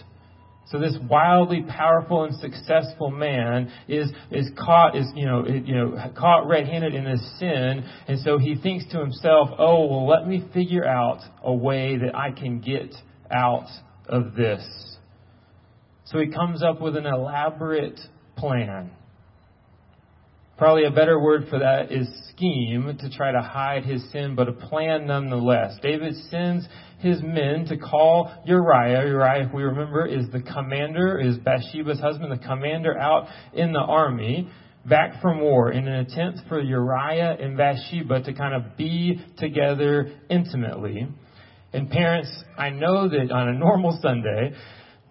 So 0.68 0.80
this 0.80 0.96
wildly 1.10 1.66
powerful 1.68 2.26
and 2.26 2.36
successful 2.36 3.10
man 3.10 3.72
is 3.88 4.12
is 4.30 4.52
caught 4.58 4.96
is 4.98 5.08
you 5.16 5.26
know 5.26 5.48
you 5.48 5.74
know 5.74 6.12
caught 6.16 6.46
red-handed 6.46 6.94
in 6.94 7.06
this 7.06 7.40
sin, 7.40 7.84
and 8.08 8.20
so 8.20 8.38
he 8.38 8.56
thinks 8.56 8.86
to 8.92 9.00
himself, 9.00 9.50
"Oh, 9.58 9.88
well, 9.88 10.08
let 10.08 10.28
me 10.28 10.48
figure 10.54 10.86
out 10.86 11.22
a 11.42 11.54
way 11.54 11.98
that 11.98 12.16
I 12.16 12.32
can 12.32 12.60
get 12.60 12.94
out 13.32 13.70
of 14.08 14.36
this." 14.36 14.97
So 16.12 16.20
he 16.20 16.28
comes 16.28 16.64
up 16.64 16.82
with 16.82 16.96
an 16.96 17.06
elaborate 17.06 18.00
plan. 18.38 18.92
Probably 20.58 20.86
a 20.86 20.92
better 20.92 21.20
word 21.20 21.48
for 21.50 21.60
that 21.60 21.92
is 21.92 22.08
scheme 22.32 22.98
to 23.00 23.10
try 23.10 23.32
to 23.32 23.42
hide 23.42 23.84
his 23.84 24.10
sin, 24.12 24.34
but 24.34 24.48
a 24.48 24.54
plan 24.54 25.06
nonetheless. 25.06 25.78
David 25.84 26.16
sends 26.32 26.68
his 27.00 27.22
men 27.22 27.66
to 27.68 27.78
call 27.78 28.32
Uriah. 28.46 29.06
Uriah, 29.06 29.48
if 29.48 29.54
we 29.54 29.64
remember, 29.64 30.06
is 30.08 30.26
the 30.32 30.42
commander, 30.42 31.20
is 31.20 31.38
Bathsheba's 31.38 32.00
husband, 32.00 32.32
the 32.32 32.44
commander 32.44 32.98
out 32.98 33.28
in 33.54 33.72
the 33.72 33.80
army 33.80 34.50
back 34.86 35.22
from 35.22 35.42
war 35.42 35.72
in 35.72 35.88
an 35.88 36.06
attempt 36.06 36.40
for 36.48 36.62
Uriah 36.62 37.38
and 37.40 37.58
Bathsheba 37.58 38.24
to 38.24 38.34
kind 38.34 38.56
of 38.56 38.78
be 38.78 39.22
together 39.38 40.12
intimately. 40.30 41.08
And 41.74 41.90
parents, 41.90 42.32
I 42.58 42.70
know 42.70 43.10
that 43.10 43.32
on 43.32 43.50
a 43.50 43.54
normal 43.54 44.00
Sunday, 44.02 44.54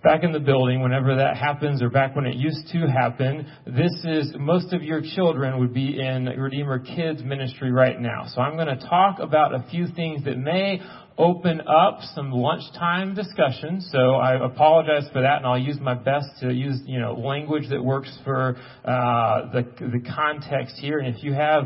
back 0.06 0.22
in 0.22 0.30
the 0.30 0.38
building 0.38 0.80
whenever 0.82 1.16
that 1.16 1.36
happens 1.36 1.82
or 1.82 1.90
back 1.90 2.14
when 2.14 2.26
it 2.26 2.36
used 2.36 2.68
to 2.70 2.86
happen. 2.86 3.44
This 3.66 3.90
is, 4.04 4.32
most 4.38 4.72
of 4.72 4.80
your 4.80 5.02
children 5.16 5.58
would 5.58 5.75
be 5.75 5.98
in 5.98 6.26
Redeemer 6.26 6.78
Kids 6.78 7.25
ministry 7.25 7.72
right 7.72 8.00
now. 8.00 8.26
So 8.28 8.40
I'm 8.40 8.54
going 8.54 8.68
to 8.68 8.88
talk 8.88 9.18
about 9.18 9.52
a 9.52 9.66
few 9.68 9.88
things 9.96 10.22
that 10.22 10.38
may 10.38 10.80
open 11.18 11.60
up 11.62 11.98
some 12.14 12.30
lunchtime 12.30 13.16
discussion. 13.16 13.80
So 13.80 14.12
I 14.14 14.44
apologize 14.46 15.08
for 15.12 15.22
that 15.22 15.38
and 15.38 15.46
I'll 15.46 15.58
use 15.58 15.80
my 15.80 15.94
best 15.94 16.28
to 16.40 16.52
use, 16.54 16.80
you 16.86 17.00
know, 17.00 17.14
language 17.14 17.68
that 17.70 17.82
works 17.82 18.16
for, 18.22 18.56
uh, 18.84 19.50
the, 19.50 19.66
the 19.80 20.08
context 20.14 20.76
here. 20.76 21.00
And 21.00 21.16
if 21.16 21.25
you 21.25 21.32
have 21.32 21.64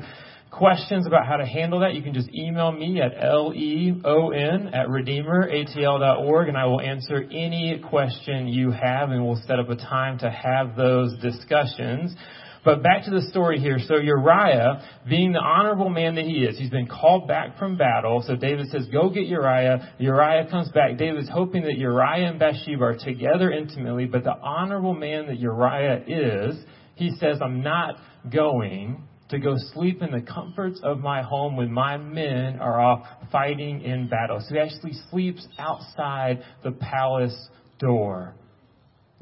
questions 0.51 1.07
about 1.07 1.27
how 1.27 1.37
to 1.37 1.47
handle 1.47 1.81
that, 1.81 1.95
you 1.95 2.03
can 2.03 2.13
just 2.13 2.29
email 2.35 2.73
me 2.73 3.01
at 3.01 3.13
leon 3.35 4.69
at 4.75 4.89
redeemeratl.org 4.89 6.49
and 6.49 6.57
I 6.57 6.67
will 6.67 6.81
answer 6.81 7.23
any 7.23 7.83
question 7.89 8.49
you 8.49 8.71
have 8.71 9.11
and 9.11 9.25
we'll 9.25 9.41
set 9.47 9.59
up 9.59 9.69
a 9.69 9.77
time 9.77 10.19
to 10.19 10.31
have 10.31 10.77
those 10.77 11.17
discussions. 11.21 12.15
But 12.63 12.83
back 12.83 13.05
to 13.05 13.11
the 13.11 13.23
story 13.31 13.59
here. 13.59 13.79
So 13.79 13.97
Uriah, 13.97 14.83
being 15.09 15.33
the 15.33 15.39
honorable 15.39 15.89
man 15.89 16.15
that 16.17 16.27
he 16.27 16.45
is, 16.45 16.59
he's 16.59 16.69
been 16.69 16.89
called 16.89 17.27
back 17.27 17.59
from 17.59 17.79
battle. 17.79 18.23
So 18.27 18.37
David 18.37 18.69
says, 18.69 18.87
go 18.93 19.09
get 19.09 19.27
Uriah. 19.27 19.95
Uriah 19.99 20.47
comes 20.51 20.69
back. 20.71 20.99
David's 20.99 21.31
hoping 21.31 21.63
that 21.63 21.79
Uriah 21.79 22.29
and 22.29 22.39
Bathsheba 22.39 22.85
are 22.85 22.99
together 22.99 23.51
intimately, 23.51 24.05
but 24.05 24.25
the 24.25 24.35
honorable 24.43 24.95
man 24.95 25.27
that 25.29 25.39
Uriah 25.39 26.03
is, 26.07 26.57
he 26.97 27.13
says, 27.19 27.39
I'm 27.43 27.63
not 27.63 27.95
going 28.31 29.09
to 29.31 29.39
go 29.39 29.55
sleep 29.73 30.03
in 30.03 30.11
the 30.11 30.21
comforts 30.21 30.81
of 30.83 30.99
my 30.99 31.23
home 31.23 31.57
when 31.57 31.73
my 31.73 31.97
men 31.97 32.59
are 32.61 32.81
off 32.81 33.07
fighting 33.31 33.83
in 33.83 34.09
battle. 34.09 34.41
So 34.41 34.55
he 34.55 34.61
actually 34.61 34.95
sleeps 35.11 35.47
outside 35.59 36.43
the 36.63 36.73
palace 36.73 37.49
door. 37.79 38.35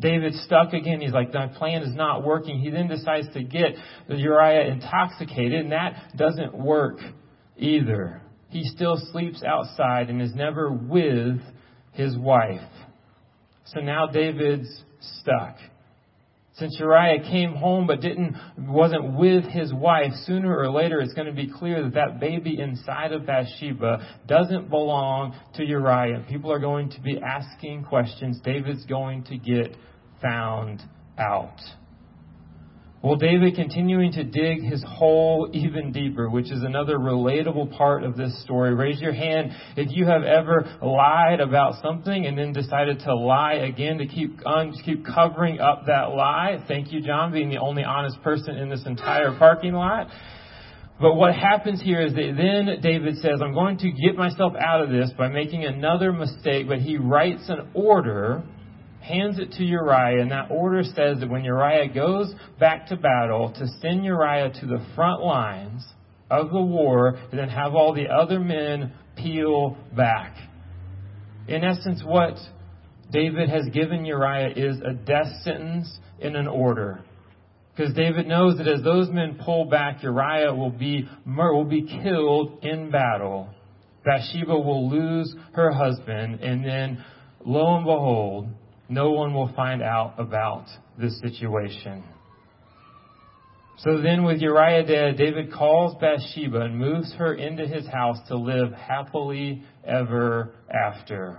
David's 0.00 0.41
stuck 0.43 0.73
again. 0.73 1.00
He's 1.00 1.12
like, 1.12 1.35
my 1.35 1.49
plan 1.49 1.83
is 1.83 1.95
not 1.95 2.25
working. 2.25 2.61
He 2.61 2.71
then 2.71 2.88
decides 2.88 3.27
to 3.35 3.43
get 3.43 3.75
Uriah 4.09 4.73
intoxicated, 4.73 5.61
and 5.61 5.73
that 5.73 6.17
doesn't 6.17 6.55
work 6.57 6.99
either. 7.57 8.23
He 8.50 8.65
still 8.65 8.97
sleeps 9.12 9.43
outside 9.43 10.09
and 10.09 10.23
is 10.23 10.35
never 10.35 10.71
with 10.73 11.41
his 11.93 12.17
wife. 12.17 12.61
So 13.67 13.81
now 13.81 14.07
David's 14.07 14.69
stuck. 15.00 15.57
Since 16.59 16.77
Uriah 16.81 17.23
came 17.23 17.55
home 17.55 17.87
but 17.87 18.00
didn't, 18.00 18.35
wasn't 18.59 19.15
with 19.15 19.45
his 19.45 19.73
wife, 19.73 20.12
sooner 20.25 20.57
or 20.59 20.71
later 20.71 21.00
it's 21.00 21.15
going 21.15 21.29
to 21.29 21.33
be 21.33 21.49
clear 21.49 21.85
that 21.85 21.95
that 21.95 22.19
baby 22.19 22.59
inside 22.59 23.12
of 23.12 23.27
Bathsheba 23.27 24.23
doesn't 24.27 24.69
belong 24.69 25.38
to 25.55 25.65
Uriah. 25.65 26.25
People 26.29 26.50
are 26.50 26.59
going 26.59 26.91
to 26.91 27.00
be 27.00 27.21
asking 27.21 27.85
questions. 27.85 28.41
David's 28.43 28.85
going 28.87 29.23
to 29.25 29.38
get 29.38 29.77
found 30.21 30.83
out. 31.17 31.61
Well, 33.00 33.14
David 33.14 33.55
continuing 33.55 34.11
to 34.12 34.25
dig 34.25 34.64
his 34.64 34.83
hole 34.83 35.49
even 35.52 35.93
deeper, 35.93 36.28
which 36.28 36.50
is 36.50 36.64
another 36.64 36.99
relatable 36.99 37.76
part 37.76 38.02
of 38.02 38.17
this 38.17 38.43
story. 38.43 38.75
Raise 38.75 39.00
your 39.00 39.12
hand 39.12 39.52
if 39.76 39.97
you 39.97 40.05
have 40.07 40.25
ever 40.25 40.69
lied 40.83 41.38
about 41.38 41.81
something 41.81 42.26
and 42.26 42.37
then 42.37 42.52
decided 42.52 42.99
to 43.00 43.14
lie 43.14 43.52
again 43.52 43.99
to 43.99 44.07
keep 44.09 44.40
to 44.40 44.73
keep 44.85 45.07
covering 45.07 45.61
up 45.61 45.85
that 45.87 46.11
lie. 46.11 46.59
Thank 46.67 46.90
you, 46.90 47.00
John, 47.00 47.31
being 47.31 47.50
the 47.50 47.59
only 47.59 47.85
honest 47.85 48.21
person 48.23 48.57
in 48.57 48.69
this 48.69 48.85
entire 48.85 49.38
parking 49.38 49.75
lot. 49.75 50.09
But 51.00 51.14
what 51.14 51.37
happens 51.37 51.81
here 51.81 52.00
is 52.05 52.14
that 52.14 52.35
then 52.37 52.81
David 52.83 53.19
says, 53.19 53.40
I'm 53.40 53.55
going 53.55 53.78
to 53.78 53.93
get 53.93 54.17
myself 54.17 54.55
out 54.59 54.83
of 54.83 54.90
this 54.90 55.12
by 55.17 55.28
making 55.28 55.64
another 55.64 56.12
mistake, 56.12 56.67
but 56.67 56.78
he 56.78 56.97
writes 56.97 57.49
an 57.49 57.69
order 57.75 58.43
hands 59.09 59.38
it 59.38 59.53
to 59.53 59.65
Uriah, 59.65 60.21
and 60.21 60.31
that 60.31 60.50
order 60.50 60.83
says 60.83 61.21
that 61.21 61.29
when 61.29 61.45
Uriah 61.45 61.88
goes 61.93 62.33
back 62.61 62.88
to 62.88 62.97
battle, 62.97 63.53
to 63.57 63.67
send 63.81 64.05
Uriah 64.05 64.53
to 64.61 64.67
the 64.67 64.85
front 64.95 65.23
lines 65.23 65.85
of 66.31 66.50
the 66.50 66.61
war, 66.61 67.19
and 67.31 67.38
then 67.38 67.49
have 67.49 67.75
all 67.75 67.95
the 67.95 68.09
other 68.09 68.38
men 68.38 68.93
peel 69.17 69.77
back. 69.97 70.37
In 71.49 71.65
essence, 71.65 72.03
what 72.05 72.35
David 73.11 73.49
has 73.49 73.65
given 73.73 74.05
Uriah 74.05 74.53
is 74.55 74.79
a 74.81 74.93
death 74.93 75.33
sentence 75.43 75.99
in 76.21 76.37
an 76.37 76.47
order. 76.47 77.00
Because 77.75 77.95
David 77.95 78.27
knows 78.27 78.59
that 78.59 78.69
as 78.69 78.83
those 78.83 79.09
men 79.09 79.41
pull 79.43 79.65
back, 79.65 80.03
Uriah 80.03 80.53
will 80.53 80.71
be, 80.71 81.09
will 81.27 81.65
be 81.65 81.87
killed 82.03 82.62
in 82.62 82.91
battle. 82.91 83.49
Bathsheba 84.05 84.59
will 84.59 84.91
lose 84.91 85.35
her 85.53 85.71
husband, 85.71 86.41
and 86.41 86.65
then, 86.65 87.05
lo 87.45 87.77
and 87.77 87.85
behold, 87.85 88.49
no 88.88 89.11
one 89.11 89.35
will 89.35 89.52
find 89.54 89.83
out 89.83 90.14
about 90.18 90.66
this 90.99 91.21
situation. 91.21 92.04
So 93.78 94.02
then, 94.02 94.25
with 94.25 94.40
Uriah 94.40 94.85
dead, 94.85 95.16
David 95.16 95.52
calls 95.52 95.97
Bathsheba 96.00 96.62
and 96.62 96.76
moves 96.76 97.12
her 97.14 97.35
into 97.35 97.66
his 97.66 97.87
house 97.87 98.18
to 98.26 98.37
live 98.37 98.73
happily 98.73 99.62
ever 99.85 100.52
after. 100.68 101.38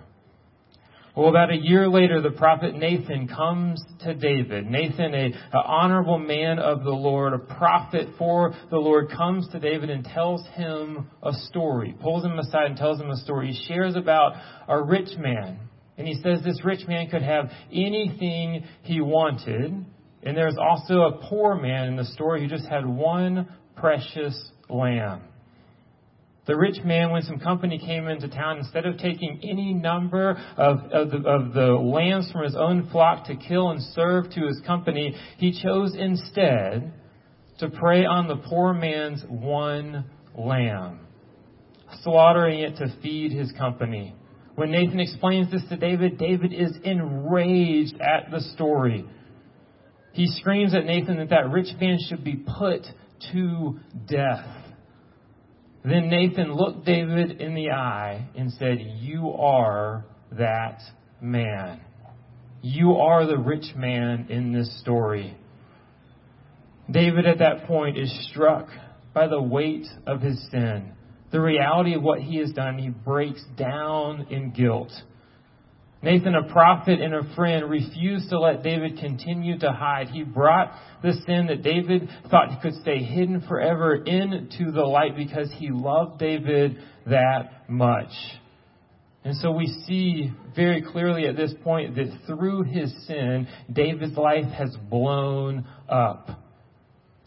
Well, 1.18 1.28
about 1.28 1.52
a 1.52 1.58
year 1.58 1.90
later, 1.90 2.22
the 2.22 2.32
prophet 2.32 2.76
Nathan 2.76 3.28
comes 3.28 3.84
to 4.04 4.14
David. 4.14 4.68
Nathan, 4.68 5.14
a, 5.14 5.34
a, 5.52 5.62
honorable 5.62 6.18
man 6.18 6.60
of 6.60 6.86
the 6.86 6.92
Lord, 6.92 7.34
a 7.34 7.40
prophet 7.40 8.08
for 8.18 8.54
the 8.70 8.78
Lord, 8.78 9.12
comes 9.12 9.50
to 9.50 9.60
David 9.60 9.90
and 9.90 10.06
tells 10.06 10.46
him 10.54 11.10
a 11.22 11.34
story. 11.50 11.94
Pulls 12.02 12.24
him 12.24 12.40
aside 12.40 12.68
and 12.68 12.78
tells 12.78 13.02
him 13.02 13.10
a 13.10 13.18
story. 13.18 13.52
He 13.52 13.68
shares 13.68 13.98
about 13.98 14.34
a 14.70 14.82
rich 14.82 15.10
man 15.18 15.69
and 16.00 16.08
he 16.08 16.16
says 16.24 16.42
this 16.46 16.64
rich 16.64 16.88
man 16.88 17.10
could 17.10 17.22
have 17.22 17.52
anything 17.74 18.64
he 18.84 19.02
wanted. 19.02 19.86
And 20.24 20.38
there's 20.38 20.56
also 20.58 21.02
a 21.02 21.28
poor 21.30 21.56
man 21.56 21.90
in 21.90 21.98
the 21.98 22.06
story 22.06 22.42
who 22.42 22.48
just 22.48 22.66
had 22.68 22.86
one 22.86 23.50
precious 23.76 24.50
lamb. 24.70 25.24
The 26.48 26.56
rich 26.56 26.78
man, 26.86 27.12
when 27.12 27.22
some 27.24 27.40
company 27.40 27.78
came 27.78 28.08
into 28.08 28.30
town, 28.30 28.60
instead 28.60 28.86
of 28.86 28.98
taking 28.98 29.42
any 29.44 29.74
number 29.74 30.42
of, 30.58 30.80
of, 30.92 31.12
the, 31.12 31.18
of 31.30 31.54
the 31.54 31.68
lambs 31.68 32.32
from 32.32 32.46
his 32.46 32.56
own 32.56 32.90
flock 32.92 33.26
to 33.26 33.36
kill 33.36 33.70
and 33.70 33.82
serve 33.94 34.32
to 34.32 34.48
his 34.48 34.60
company, 34.66 35.14
he 35.38 35.62
chose 35.62 35.96
instead 35.96 36.94
to 37.60 37.70
prey 37.70 38.06
on 38.06 38.30
the 38.30 38.38
poor 38.38 38.74
man's 38.74 39.22
one 39.28 40.06
lamb, 40.34 41.02
slaughtering 42.04 42.62
it 42.62 42.78
to 42.78 42.88
feed 43.02 43.34
his 43.34 43.52
company. 43.52 44.16
When 44.60 44.72
Nathan 44.72 45.00
explains 45.00 45.50
this 45.50 45.64
to 45.70 45.78
David, 45.78 46.18
David 46.18 46.52
is 46.52 46.76
enraged 46.84 47.96
at 48.02 48.30
the 48.30 48.42
story. 48.42 49.06
He 50.12 50.28
screams 50.28 50.76
at 50.76 50.84
Nathan 50.84 51.16
that 51.16 51.30
that 51.30 51.50
rich 51.50 51.70
man 51.80 51.98
should 52.10 52.26
be 52.26 52.44
put 52.60 52.82
to 53.32 53.80
death. 54.06 54.46
Then 55.86 56.10
Nathan 56.10 56.54
looked 56.54 56.86
David 56.86 57.40
in 57.40 57.56
the 57.56 57.72
eye 57.72 58.28
and 58.36 58.52
said, 58.52 58.80
You 58.82 59.30
are 59.30 60.04
that 60.34 60.82
man. 61.22 61.80
You 62.62 62.98
are 62.98 63.26
the 63.26 63.38
rich 63.38 63.74
man 63.78 64.28
in 64.30 64.52
this 64.52 64.82
story. 64.82 65.38
David 66.92 67.26
at 67.26 67.40
that 67.40 67.66
point 67.66 67.98
is 67.98 68.12
struck 68.30 68.68
by 69.14 69.30
the 69.30 69.42
weight 69.42 69.88
of 70.06 70.20
his 70.20 70.38
sin 70.52 70.98
the 71.32 71.40
reality 71.40 71.94
of 71.94 72.02
what 72.02 72.20
he 72.20 72.38
has 72.38 72.52
done, 72.52 72.78
he 72.78 72.90
breaks 72.90 73.44
down 73.58 74.28
in 74.30 74.52
guilt. 74.52 74.92
Nathan, 76.02 76.34
a 76.34 76.44
prophet 76.52 77.02
and 77.02 77.14
a 77.14 77.36
friend, 77.36 77.70
refused 77.70 78.30
to 78.30 78.40
let 78.40 78.64
David 78.64 79.00
continue 79.00 79.60
to 79.60 79.72
hide. 79.72 80.08
He 80.08 80.24
brought 80.24 80.72
the 81.04 81.14
sin 81.26 81.48
that 81.48 81.62
David 81.62 82.10
thought 82.32 82.52
he 82.52 82.60
could 82.62 82.80
stay 82.82 83.00
hidden 83.04 83.42
forever 83.48 83.96
into 83.96 84.72
the 84.72 84.82
light 84.82 85.18
because 85.18 85.52
he 85.58 85.70
loved 85.72 86.20
David 86.20 86.78
that 87.06 87.70
much. 87.70 88.12
And 89.26 89.36
so 89.38 89.52
we 89.52 89.68
see 89.86 90.32
very 90.56 90.82
clearly 90.82 91.28
at 91.28 91.36
this 91.36 91.54
point 91.64 91.96
that 91.96 92.18
through 92.26 92.64
his 92.64 92.94
sin, 93.06 93.48
David's 93.72 94.18
life 94.18 94.50
has 94.58 94.76
blown 94.90 95.68
up. 95.90 96.30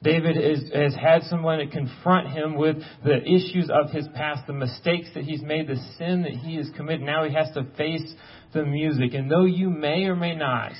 David 0.02 0.36
is, 0.36 0.70
has 0.74 0.94
had 0.94 1.22
someone 1.24 1.58
to 1.58 1.66
confront 1.68 2.30
him 2.30 2.56
with 2.56 2.76
the 3.04 3.22
issues 3.22 3.70
of 3.70 3.90
his 3.90 4.08
past, 4.14 4.46
the 4.46 4.52
mistakes 4.52 5.08
that 5.14 5.24
he's 5.24 5.42
made, 5.42 5.68
the 5.68 5.76
sin 5.96 6.22
that 6.22 6.32
he 6.32 6.56
has 6.56 6.68
committed. 6.76 7.02
Now 7.02 7.24
he 7.24 7.34
has 7.34 7.52
to 7.54 7.64
face 7.76 8.12
the 8.52 8.64
music. 8.64 9.14
And 9.14 9.30
though 9.30 9.44
you 9.44 9.70
may 9.70 10.04
or 10.04 10.16
may 10.16 10.34
not 10.34 10.72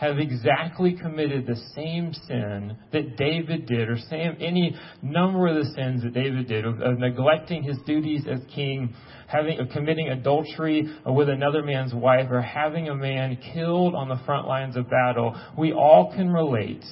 have 0.00 0.18
exactly 0.18 0.96
committed 1.00 1.46
the 1.46 1.60
same 1.76 2.12
sin 2.26 2.76
that 2.90 3.16
David 3.18 3.66
did, 3.66 3.88
or 3.88 3.98
same, 3.98 4.34
any 4.40 4.74
number 5.02 5.46
of 5.46 5.56
the 5.56 5.70
sins 5.74 6.02
that 6.02 6.14
David 6.14 6.48
did, 6.48 6.64
of, 6.64 6.80
of 6.80 6.98
neglecting 6.98 7.62
his 7.62 7.76
duties 7.86 8.22
as 8.28 8.40
king, 8.54 8.94
having, 9.26 9.60
of 9.60 9.68
committing 9.68 10.08
adultery 10.08 10.90
with 11.04 11.28
another 11.28 11.62
man's 11.62 11.92
wife, 11.92 12.28
or 12.30 12.40
having 12.40 12.88
a 12.88 12.94
man 12.94 13.38
killed 13.52 13.94
on 13.94 14.08
the 14.08 14.18
front 14.24 14.48
lines 14.48 14.74
of 14.74 14.88
battle, 14.88 15.38
we 15.58 15.72
all 15.72 16.12
can 16.16 16.30
relate 16.30 16.84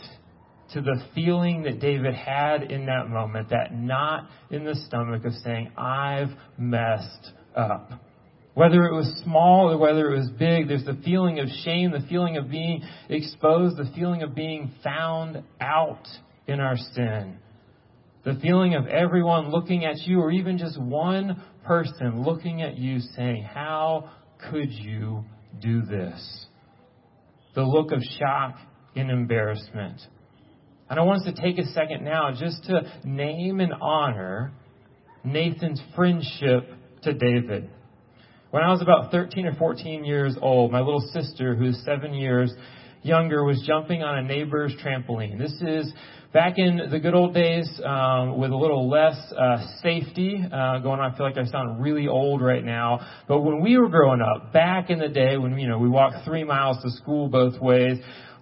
to 0.74 0.80
the 0.80 1.02
feeling 1.14 1.62
that 1.62 1.80
David 1.80 2.14
had 2.14 2.70
in 2.70 2.86
that 2.86 3.08
moment, 3.08 3.50
that 3.50 3.74
knot 3.74 4.28
in 4.50 4.64
the 4.64 4.74
stomach 4.86 5.24
of 5.24 5.32
saying, 5.44 5.72
I've 5.76 6.28
messed 6.58 7.32
up. 7.56 7.90
Whether 8.54 8.84
it 8.86 8.94
was 8.94 9.06
small 9.22 9.70
or 9.70 9.78
whether 9.78 10.12
it 10.12 10.18
was 10.18 10.30
big, 10.30 10.68
there's 10.68 10.84
the 10.84 11.00
feeling 11.04 11.38
of 11.38 11.46
shame, 11.64 11.92
the 11.92 12.06
feeling 12.08 12.36
of 12.36 12.50
being 12.50 12.82
exposed, 13.08 13.76
the 13.76 13.90
feeling 13.94 14.22
of 14.22 14.34
being 14.34 14.72
found 14.82 15.44
out 15.60 16.06
in 16.46 16.60
our 16.60 16.76
sin. 16.76 17.38
The 18.24 18.38
feeling 18.42 18.74
of 18.74 18.86
everyone 18.88 19.50
looking 19.50 19.84
at 19.84 19.98
you, 19.98 20.20
or 20.20 20.32
even 20.32 20.58
just 20.58 20.78
one 20.80 21.40
person 21.64 22.24
looking 22.24 22.62
at 22.62 22.76
you 22.76 22.98
saying, 23.16 23.44
How 23.44 24.10
could 24.50 24.72
you 24.72 25.24
do 25.60 25.82
this? 25.82 26.46
The 27.54 27.62
look 27.62 27.92
of 27.92 28.02
shock 28.18 28.56
and 28.96 29.10
embarrassment. 29.10 30.00
And 30.90 30.98
I 30.98 31.02
want 31.02 31.26
us 31.26 31.34
to 31.34 31.42
take 31.42 31.58
a 31.58 31.66
second 31.72 32.02
now 32.02 32.30
just 32.32 32.64
to 32.64 32.82
name 33.04 33.60
and 33.60 33.74
honor 33.74 34.52
Nathan's 35.22 35.82
friendship 35.94 36.70
to 37.02 37.12
David. 37.12 37.68
When 38.50 38.62
I 38.62 38.70
was 38.70 38.80
about 38.80 39.10
13 39.10 39.44
or 39.46 39.54
14 39.56 40.04
years 40.04 40.34
old, 40.40 40.72
my 40.72 40.80
little 40.80 41.06
sister, 41.12 41.54
who's 41.54 41.78
seven 41.84 42.14
years 42.14 42.50
younger, 43.02 43.44
was 43.44 43.62
jumping 43.66 44.02
on 44.02 44.18
a 44.18 44.22
neighbor's 44.22 44.74
trampoline. 44.82 45.38
This 45.38 45.52
is 45.60 45.92
back 46.32 46.54
in 46.56 46.80
the 46.90 46.98
good 46.98 47.14
old 47.14 47.34
days 47.34 47.68
um, 47.84 48.38
with 48.38 48.50
a 48.50 48.56
little 48.56 48.88
less 48.88 49.16
uh, 49.38 49.58
safety 49.82 50.42
uh, 50.42 50.78
going 50.78 51.00
on. 51.00 51.12
I 51.12 51.16
feel 51.16 51.26
like 51.26 51.36
I 51.36 51.44
sound 51.44 51.82
really 51.82 52.08
old 52.08 52.40
right 52.40 52.64
now. 52.64 53.00
But 53.28 53.40
when 53.40 53.60
we 53.60 53.76
were 53.76 53.90
growing 53.90 54.22
up, 54.22 54.54
back 54.54 54.88
in 54.88 54.98
the 54.98 55.08
day 55.08 55.36
when 55.36 55.58
you 55.58 55.68
know 55.68 55.78
we 55.78 55.90
walked 55.90 56.24
three 56.24 56.44
miles 56.44 56.82
to 56.82 56.90
school 56.92 57.28
both 57.28 57.60
ways, 57.60 57.98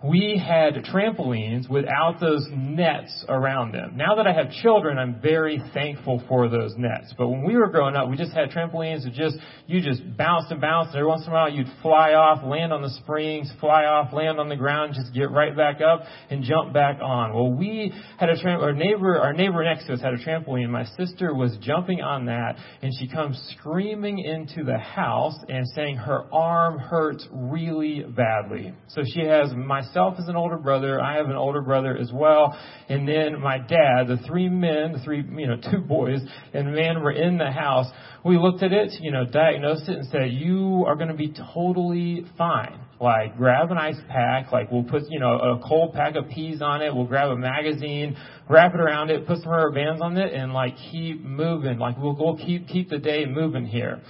we 0.08 0.42
had 0.44 0.74
trampolines 0.84 1.68
without 1.68 2.18
those 2.20 2.46
nets 2.50 3.24
around 3.28 3.72
them. 3.72 3.96
Now 3.96 4.16
that 4.16 4.26
I 4.26 4.32
have 4.32 4.50
children, 4.62 4.98
I'm 4.98 5.20
very 5.20 5.62
thankful 5.72 6.22
for 6.28 6.48
those 6.48 6.74
nets. 6.76 7.14
But 7.16 7.28
when 7.28 7.44
we 7.44 7.56
were 7.56 7.68
growing 7.68 7.96
up, 7.96 8.08
we 8.08 8.16
just 8.16 8.32
had 8.32 8.50
trampolines 8.50 9.04
that 9.04 9.12
just, 9.12 9.36
you 9.66 9.80
just 9.80 10.02
bounced 10.16 10.50
and 10.50 10.60
bounced, 10.60 10.90
and 10.90 10.98
every 10.98 11.08
once 11.08 11.22
in 11.22 11.30
a 11.30 11.34
while 11.34 11.50
you'd 11.50 11.70
fly 11.82 12.12
off, 12.12 12.44
land 12.44 12.72
on 12.72 12.82
the 12.82 12.90
springs, 12.90 13.50
fly 13.60 13.84
off, 13.84 14.12
land 14.12 14.38
on 14.38 14.48
the 14.48 14.56
ground, 14.56 14.94
just 14.94 15.12
get 15.14 15.30
right 15.30 15.56
back 15.56 15.80
up 15.80 16.02
and 16.30 16.44
jump 16.44 16.72
back 16.72 16.98
on. 17.00 17.34
Well, 17.34 17.52
we 17.52 17.92
had 18.18 18.28
a 18.28 18.40
tram, 18.40 18.60
our 18.60 18.72
neighbor, 18.72 19.18
our 19.18 19.32
neighbor 19.32 19.64
next 19.64 19.86
to 19.86 19.94
us 19.94 20.00
had 20.00 20.14
a 20.14 20.18
trampoline. 20.18 20.68
My 20.68 20.84
sister 20.96 21.34
was 21.34 21.56
jumping 21.60 22.00
on 22.00 22.26
that, 22.26 22.56
and 22.82 22.92
she 22.98 23.08
comes 23.08 23.40
screaming 23.58 24.18
into 24.18 24.64
the 24.64 24.78
house 24.78 25.36
and 25.48 25.66
saying 25.74 25.96
her 25.96 26.24
arm 26.32 26.78
hurts 26.78 27.26
really 27.32 28.02
badly. 28.02 28.74
So 28.88 29.02
she 29.04 29.20
has 29.20 29.52
my 29.54 29.82
myself 29.96 30.16
as 30.18 30.28
an 30.28 30.36
older 30.36 30.58
brother. 30.58 31.00
I 31.00 31.16
have 31.16 31.26
an 31.26 31.36
older 31.36 31.62
brother 31.62 31.96
as 31.96 32.10
well. 32.12 32.56
And 32.88 33.08
then 33.08 33.40
my 33.40 33.56
dad, 33.56 34.08
the 34.08 34.18
three 34.26 34.48
men, 34.48 34.92
the 34.92 35.00
three, 35.02 35.24
you 35.36 35.46
know, 35.46 35.56
two 35.56 35.78
boys 35.78 36.20
and 36.52 36.74
man 36.74 37.02
were 37.02 37.12
in 37.12 37.38
the 37.38 37.50
house. 37.50 37.86
We 38.22 38.36
looked 38.38 38.62
at 38.62 38.72
it, 38.72 38.92
you 39.00 39.10
know, 39.10 39.24
diagnosed 39.24 39.88
it 39.88 39.98
and 39.98 40.08
said, 40.10 40.32
you 40.32 40.84
are 40.86 40.96
going 40.96 41.08
to 41.08 41.14
be 41.14 41.32
totally 41.54 42.26
fine. 42.36 42.80
Like, 43.00 43.36
grab 43.36 43.70
an 43.70 43.78
ice 43.78 44.00
pack, 44.08 44.52
like 44.52 44.70
we'll 44.70 44.84
put, 44.84 45.02
you 45.08 45.20
know, 45.20 45.38
a 45.38 45.60
cold 45.66 45.94
pack 45.94 46.16
of 46.16 46.28
peas 46.28 46.62
on 46.62 46.82
it, 46.82 46.94
we'll 46.94 47.04
grab 47.04 47.30
a 47.30 47.36
magazine, 47.36 48.16
wrap 48.48 48.74
it 48.74 48.80
around 48.80 49.10
it, 49.10 49.26
put 49.26 49.38
some 49.42 49.50
rubber 49.50 49.70
bands 49.70 50.00
on 50.02 50.16
it, 50.16 50.32
and 50.32 50.52
like 50.52 50.74
keep 50.90 51.22
moving. 51.22 51.78
Like 51.78 51.98
we'll, 51.98 52.16
we'll 52.18 52.38
keep, 52.38 52.68
keep 52.68 52.88
the 52.90 52.98
day 52.98 53.24
moving 53.26 53.66
here. 53.66 54.00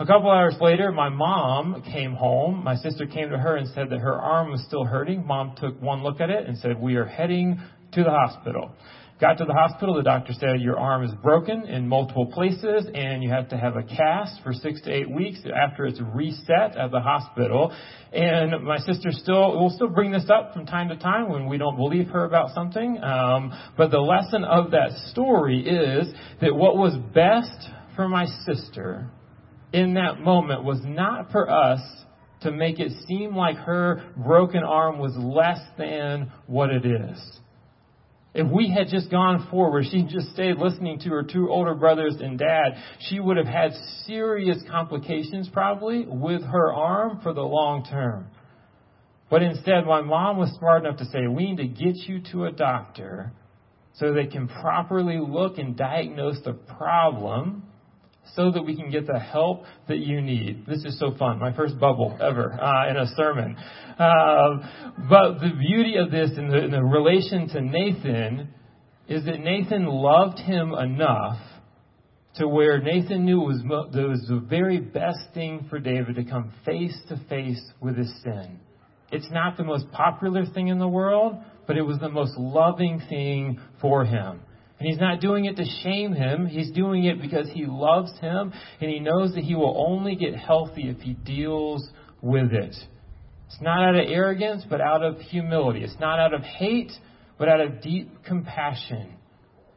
A 0.00 0.06
couple 0.06 0.30
hours 0.30 0.54
later, 0.60 0.92
my 0.92 1.08
mom 1.08 1.82
came 1.82 2.12
home. 2.12 2.62
My 2.62 2.76
sister 2.76 3.04
came 3.04 3.30
to 3.30 3.38
her 3.38 3.56
and 3.56 3.66
said 3.74 3.90
that 3.90 3.98
her 3.98 4.14
arm 4.14 4.52
was 4.52 4.62
still 4.62 4.84
hurting. 4.84 5.26
Mom 5.26 5.56
took 5.56 5.82
one 5.82 6.04
look 6.04 6.20
at 6.20 6.30
it 6.30 6.46
and 6.46 6.56
said, 6.58 6.80
we 6.80 6.94
are 6.94 7.04
heading 7.04 7.60
to 7.94 8.04
the 8.04 8.10
hospital. 8.10 8.70
Got 9.20 9.38
to 9.38 9.44
the 9.44 9.52
hospital, 9.52 9.96
the 9.96 10.04
doctor 10.04 10.32
said 10.34 10.60
your 10.60 10.78
arm 10.78 11.02
is 11.02 11.10
broken 11.20 11.66
in 11.66 11.88
multiple 11.88 12.26
places 12.26 12.86
and 12.94 13.24
you 13.24 13.30
have 13.30 13.48
to 13.48 13.56
have 13.56 13.74
a 13.74 13.82
cast 13.82 14.40
for 14.44 14.52
six 14.52 14.80
to 14.82 14.92
eight 14.92 15.10
weeks 15.10 15.40
after 15.52 15.84
it's 15.84 16.00
reset 16.14 16.76
at 16.76 16.92
the 16.92 17.00
hospital. 17.00 17.74
And 18.12 18.62
my 18.62 18.78
sister 18.78 19.10
still, 19.10 19.58
will 19.58 19.70
still 19.70 19.88
bring 19.88 20.12
this 20.12 20.30
up 20.30 20.54
from 20.54 20.64
time 20.66 20.90
to 20.90 20.96
time 20.96 21.28
when 21.28 21.48
we 21.48 21.58
don't 21.58 21.74
believe 21.74 22.06
her 22.10 22.24
about 22.24 22.54
something. 22.54 23.02
Um, 23.02 23.52
but 23.76 23.90
the 23.90 23.98
lesson 23.98 24.44
of 24.44 24.70
that 24.70 24.92
story 25.10 25.66
is 25.66 26.06
that 26.40 26.54
what 26.54 26.76
was 26.76 26.94
best 27.12 27.68
for 27.96 28.08
my 28.08 28.26
sister 28.46 29.10
in 29.72 29.94
that 29.94 30.20
moment 30.20 30.64
was 30.64 30.80
not 30.84 31.30
for 31.30 31.50
us 31.50 31.80
to 32.42 32.50
make 32.52 32.78
it 32.78 32.92
seem 33.06 33.34
like 33.34 33.56
her 33.56 34.02
broken 34.16 34.62
arm 34.62 34.98
was 34.98 35.16
less 35.16 35.60
than 35.76 36.32
what 36.46 36.70
it 36.70 36.86
is. 36.86 37.38
If 38.34 38.46
we 38.52 38.70
had 38.70 38.88
just 38.88 39.10
gone 39.10 39.48
forward, 39.50 39.86
she 39.90 40.04
just 40.04 40.32
stayed 40.32 40.58
listening 40.58 41.00
to 41.00 41.08
her 41.10 41.22
two 41.22 41.50
older 41.50 41.74
brothers 41.74 42.16
and 42.20 42.38
dad, 42.38 42.74
she 43.08 43.18
would 43.18 43.36
have 43.36 43.46
had 43.46 43.72
serious 44.04 44.58
complications 44.70 45.48
probably 45.52 46.04
with 46.06 46.42
her 46.42 46.72
arm 46.72 47.20
for 47.22 47.32
the 47.32 47.42
long 47.42 47.84
term. 47.84 48.26
But 49.30 49.42
instead, 49.42 49.86
my 49.86 50.02
mom 50.02 50.36
was 50.36 50.50
smart 50.58 50.84
enough 50.84 50.98
to 50.98 51.04
say, 51.06 51.26
we 51.26 51.52
need 51.52 51.56
to 51.56 51.66
get 51.66 51.96
you 52.06 52.20
to 52.32 52.44
a 52.44 52.52
doctor 52.52 53.32
so 53.94 54.12
they 54.12 54.26
can 54.26 54.46
properly 54.46 55.18
look 55.18 55.58
and 55.58 55.76
diagnose 55.76 56.38
the 56.44 56.52
problem 56.52 57.64
so 58.34 58.50
that 58.50 58.62
we 58.62 58.76
can 58.76 58.90
get 58.90 59.06
the 59.06 59.18
help 59.18 59.64
that 59.88 59.98
you 59.98 60.20
need. 60.20 60.66
This 60.66 60.84
is 60.84 60.98
so 60.98 61.14
fun. 61.18 61.38
My 61.38 61.54
first 61.54 61.78
bubble 61.78 62.16
ever 62.20 62.52
uh, 62.52 62.90
in 62.90 62.96
a 62.96 63.06
sermon. 63.16 63.56
Uh, 63.98 64.58
but 65.08 65.40
the 65.40 65.52
beauty 65.58 65.96
of 65.96 66.10
this 66.10 66.30
in 66.36 66.48
the, 66.48 66.64
in 66.64 66.70
the 66.70 66.82
relation 66.82 67.48
to 67.48 67.60
Nathan 67.60 68.48
is 69.08 69.24
that 69.24 69.40
Nathan 69.40 69.86
loved 69.86 70.38
him 70.38 70.72
enough 70.74 71.38
to 72.36 72.46
where 72.46 72.80
Nathan 72.80 73.24
knew 73.24 73.42
it 73.42 73.46
was, 73.46 73.90
it 73.94 74.08
was 74.08 74.24
the 74.28 74.40
very 74.40 74.78
best 74.78 75.18
thing 75.34 75.66
for 75.68 75.78
David 75.78 76.16
to 76.16 76.24
come 76.24 76.52
face 76.64 76.96
to 77.08 77.20
face 77.28 77.60
with 77.80 77.96
his 77.96 78.12
sin. 78.22 78.60
It's 79.10 79.28
not 79.30 79.56
the 79.56 79.64
most 79.64 79.90
popular 79.90 80.44
thing 80.46 80.68
in 80.68 80.78
the 80.78 80.88
world, 80.88 81.36
but 81.66 81.76
it 81.76 81.82
was 81.82 81.98
the 81.98 82.10
most 82.10 82.36
loving 82.36 83.02
thing 83.08 83.58
for 83.80 84.04
him. 84.04 84.40
And 84.78 84.88
he's 84.88 85.00
not 85.00 85.20
doing 85.20 85.46
it 85.46 85.56
to 85.56 85.64
shame 85.82 86.12
him. 86.12 86.46
He's 86.46 86.70
doing 86.70 87.04
it 87.04 87.20
because 87.20 87.48
he 87.52 87.66
loves 87.66 88.16
him 88.20 88.52
and 88.80 88.90
he 88.90 89.00
knows 89.00 89.34
that 89.34 89.42
he 89.42 89.54
will 89.54 89.84
only 89.88 90.14
get 90.14 90.36
healthy 90.36 90.88
if 90.88 91.00
he 91.00 91.14
deals 91.14 91.88
with 92.22 92.52
it. 92.52 92.76
It's 93.46 93.60
not 93.60 93.88
out 93.88 93.94
of 93.96 94.06
arrogance, 94.08 94.64
but 94.68 94.80
out 94.80 95.02
of 95.02 95.18
humility. 95.18 95.82
It's 95.82 95.98
not 95.98 96.20
out 96.20 96.34
of 96.34 96.42
hate, 96.42 96.92
but 97.38 97.48
out 97.48 97.60
of 97.60 97.80
deep 97.80 98.24
compassion. 98.24 99.14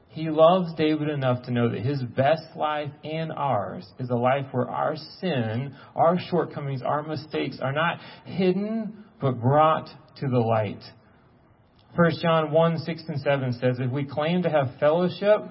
He 0.09 0.29
loves 0.29 0.73
David 0.75 1.07
enough 1.07 1.43
to 1.45 1.51
know 1.51 1.69
that 1.69 1.79
his 1.79 2.01
best 2.03 2.43
life 2.55 2.91
and 3.03 3.31
ours 3.31 3.87
is 3.97 4.09
a 4.09 4.15
life 4.15 4.47
where 4.51 4.69
our 4.69 4.97
sin, 5.21 5.73
our 5.95 6.17
shortcomings, 6.29 6.81
our 6.81 7.01
mistakes 7.01 7.57
are 7.61 7.71
not 7.71 7.97
hidden, 8.25 9.05
but 9.21 9.39
brought 9.39 9.87
to 10.17 10.27
the 10.27 10.39
light. 10.39 10.81
1 11.95 12.11
John 12.21 12.51
1, 12.51 12.77
6 12.79 13.03
and 13.09 13.21
7 13.21 13.53
says, 13.53 13.77
If 13.79 13.91
we 13.91 14.05
claim 14.05 14.43
to 14.43 14.49
have 14.49 14.79
fellowship 14.79 15.41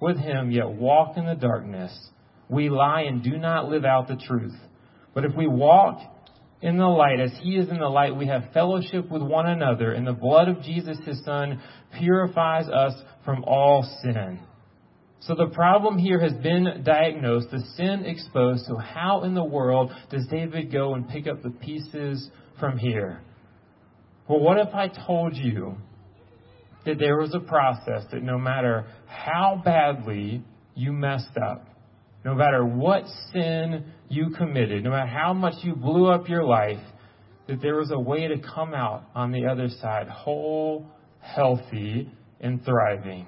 with 0.00 0.16
him, 0.16 0.50
yet 0.50 0.68
walk 0.68 1.16
in 1.16 1.26
the 1.26 1.34
darkness, 1.34 1.92
we 2.48 2.68
lie 2.68 3.02
and 3.02 3.22
do 3.22 3.36
not 3.36 3.68
live 3.68 3.84
out 3.84 4.06
the 4.06 4.16
truth. 4.16 4.54
But 5.12 5.24
if 5.24 5.34
we 5.36 5.48
walk 5.48 5.98
in 6.62 6.76
the 6.76 6.86
light 6.86 7.18
as 7.20 7.32
he 7.42 7.56
is 7.56 7.68
in 7.68 7.78
the 7.78 7.88
light, 7.88 8.14
we 8.14 8.26
have 8.28 8.52
fellowship 8.54 9.10
with 9.10 9.22
one 9.22 9.48
another, 9.48 9.92
and 9.92 10.06
the 10.06 10.12
blood 10.12 10.48
of 10.48 10.62
Jesus, 10.62 10.98
his 11.04 11.22
son, 11.24 11.60
purifies 11.98 12.68
us 12.68 12.94
from 13.24 13.42
all 13.44 13.82
sin. 14.02 14.40
So 15.20 15.34
the 15.34 15.48
problem 15.48 15.98
here 15.98 16.20
has 16.20 16.32
been 16.34 16.82
diagnosed, 16.84 17.50
the 17.50 17.60
sin 17.76 18.04
exposed. 18.06 18.66
So 18.66 18.76
how 18.76 19.24
in 19.24 19.34
the 19.34 19.44
world 19.44 19.90
does 20.10 20.26
David 20.30 20.72
go 20.72 20.94
and 20.94 21.08
pick 21.08 21.26
up 21.26 21.42
the 21.42 21.50
pieces 21.50 22.30
from 22.60 22.78
here? 22.78 23.20
Well, 24.28 24.40
what 24.40 24.58
if 24.58 24.74
I 24.74 24.88
told 24.88 25.36
you 25.36 25.76
that 26.84 26.98
there 26.98 27.18
was 27.18 27.34
a 27.34 27.40
process 27.40 28.04
that 28.12 28.22
no 28.22 28.38
matter 28.38 28.86
how 29.06 29.60
badly 29.64 30.42
you 30.74 30.92
messed 30.92 31.36
up, 31.36 31.66
no 32.24 32.34
matter 32.34 32.64
what 32.64 33.04
sin 33.32 33.84
you 34.08 34.30
committed, 34.36 34.84
no 34.84 34.90
matter 34.90 35.08
how 35.08 35.32
much 35.32 35.54
you 35.62 35.74
blew 35.74 36.06
up 36.06 36.28
your 36.28 36.44
life, 36.44 36.82
that 37.46 37.60
there 37.62 37.76
was 37.76 37.90
a 37.90 37.98
way 37.98 38.28
to 38.28 38.36
come 38.54 38.74
out 38.74 39.04
on 39.14 39.32
the 39.32 39.46
other 39.46 39.68
side 39.80 40.08
whole, 40.08 40.86
healthy, 41.20 42.10
and 42.40 42.64
thriving 42.64 43.26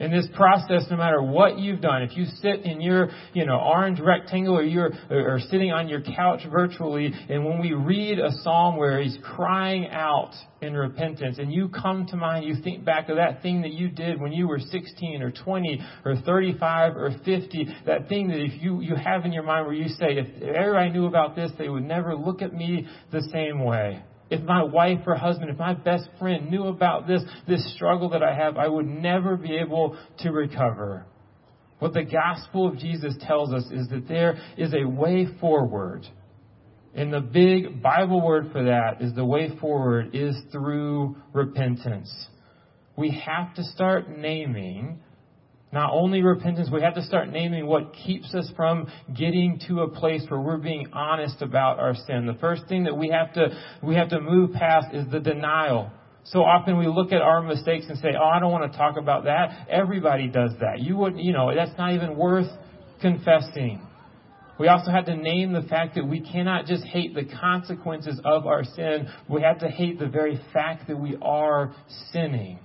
in 0.00 0.10
this 0.10 0.26
process, 0.34 0.86
no 0.90 0.96
matter 0.96 1.22
what 1.22 1.58
you've 1.58 1.82
done, 1.82 2.02
if 2.02 2.16
you 2.16 2.24
sit 2.40 2.64
in 2.64 2.80
your, 2.80 3.10
you 3.34 3.44
know, 3.44 3.60
orange 3.60 4.00
rectangle 4.00 4.56
or 4.56 4.62
you're, 4.62 4.90
or, 5.10 5.34
or 5.34 5.38
sitting 5.50 5.72
on 5.72 5.88
your 5.88 6.00
couch 6.00 6.40
virtually, 6.50 7.12
and 7.28 7.44
when 7.44 7.60
we 7.60 7.74
read 7.74 8.18
a 8.18 8.30
psalm 8.42 8.78
where 8.78 9.00
he's 9.02 9.18
crying 9.22 9.88
out 9.88 10.32
in 10.62 10.72
repentance, 10.72 11.38
and 11.38 11.52
you 11.52 11.68
come 11.68 12.06
to 12.06 12.16
mind, 12.16 12.46
you 12.46 12.56
think 12.64 12.82
back 12.82 13.10
of 13.10 13.16
that 13.16 13.42
thing 13.42 13.60
that 13.60 13.72
you 13.72 13.90
did 13.90 14.18
when 14.18 14.32
you 14.32 14.48
were 14.48 14.58
16 14.58 15.22
or 15.22 15.30
20 15.32 15.80
or 16.06 16.16
35 16.16 16.96
or 16.96 17.10
50, 17.22 17.68
that 17.84 18.08
thing 18.08 18.28
that 18.28 18.40
if 18.40 18.60
you, 18.62 18.80
you 18.80 18.96
have 18.96 19.26
in 19.26 19.32
your 19.32 19.42
mind 19.42 19.66
where 19.66 19.74
you 19.76 19.88
say, 19.88 20.16
if 20.16 20.42
ever 20.42 20.78
I 20.78 20.88
knew 20.88 21.06
about 21.06 21.36
this, 21.36 21.52
they 21.58 21.68
would 21.68 21.84
never 21.84 22.16
look 22.16 22.40
at 22.40 22.54
me 22.54 22.86
the 23.12 23.22
same 23.32 23.62
way 23.62 24.02
if 24.30 24.42
my 24.42 24.62
wife 24.62 25.00
or 25.06 25.16
husband, 25.16 25.50
if 25.50 25.58
my 25.58 25.74
best 25.74 26.08
friend 26.18 26.50
knew 26.50 26.68
about 26.68 27.06
this, 27.06 27.22
this 27.48 27.74
struggle 27.74 28.10
that 28.10 28.22
I 28.22 28.34
have, 28.34 28.56
I 28.56 28.68
would 28.68 28.86
never 28.86 29.36
be 29.36 29.56
able 29.56 29.98
to 30.20 30.30
recover. 30.30 31.04
What 31.80 31.94
the 31.94 32.04
gospel 32.04 32.68
of 32.68 32.78
Jesus 32.78 33.14
tells 33.26 33.52
us 33.52 33.64
is 33.72 33.88
that 33.88 34.06
there 34.06 34.38
is 34.56 34.72
a 34.72 34.88
way 34.88 35.26
forward. 35.40 36.06
And 36.94 37.12
the 37.12 37.20
big 37.20 37.82
Bible 37.82 38.24
word 38.24 38.50
for 38.52 38.64
that 38.64 39.00
is 39.00 39.14
the 39.14 39.24
way 39.24 39.56
forward 39.60 40.14
is 40.14 40.36
through 40.52 41.16
repentance. 41.32 42.12
We 42.96 43.10
have 43.24 43.54
to 43.54 43.64
start 43.64 44.08
naming 44.10 45.00
not 45.72 45.92
only 45.92 46.22
repentance, 46.22 46.68
we 46.72 46.82
have 46.82 46.94
to 46.94 47.02
start 47.02 47.28
naming 47.28 47.66
what 47.66 47.94
keeps 47.94 48.34
us 48.34 48.50
from 48.56 48.90
getting 49.16 49.60
to 49.68 49.82
a 49.82 49.88
place 49.88 50.24
where 50.28 50.40
we're 50.40 50.56
being 50.56 50.88
honest 50.92 51.42
about 51.42 51.78
our 51.78 51.94
sin. 51.94 52.26
The 52.26 52.38
first 52.40 52.66
thing 52.68 52.84
that 52.84 52.96
we 52.96 53.08
have 53.10 53.32
to, 53.34 53.48
we 53.80 53.94
have 53.94 54.08
to 54.08 54.20
move 54.20 54.52
past 54.52 54.88
is 54.92 55.08
the 55.12 55.20
denial. 55.20 55.92
So 56.24 56.40
often 56.40 56.76
we 56.76 56.88
look 56.88 57.12
at 57.12 57.22
our 57.22 57.40
mistakes 57.40 57.86
and 57.88 57.98
say, 57.98 58.08
oh, 58.20 58.26
I 58.26 58.40
don't 58.40 58.50
want 58.50 58.70
to 58.70 58.76
talk 58.76 58.96
about 58.96 59.24
that. 59.24 59.68
Everybody 59.70 60.26
does 60.26 60.50
that. 60.60 60.80
You 60.80 60.96
wouldn't, 60.96 61.22
you 61.22 61.32
know, 61.32 61.54
that's 61.54 61.76
not 61.78 61.92
even 61.94 62.16
worth 62.16 62.48
confessing. 63.00 63.80
We 64.58 64.66
also 64.68 64.90
have 64.90 65.06
to 65.06 65.14
name 65.14 65.52
the 65.52 65.62
fact 65.62 65.94
that 65.94 66.04
we 66.04 66.20
cannot 66.20 66.66
just 66.66 66.84
hate 66.84 67.14
the 67.14 67.24
consequences 67.24 68.20
of 68.24 68.46
our 68.46 68.64
sin. 68.64 69.08
We 69.28 69.42
have 69.42 69.60
to 69.60 69.68
hate 69.68 69.98
the 69.98 70.08
very 70.08 70.38
fact 70.52 70.88
that 70.88 70.96
we 70.96 71.16
are 71.22 71.72
sinning 72.12 72.58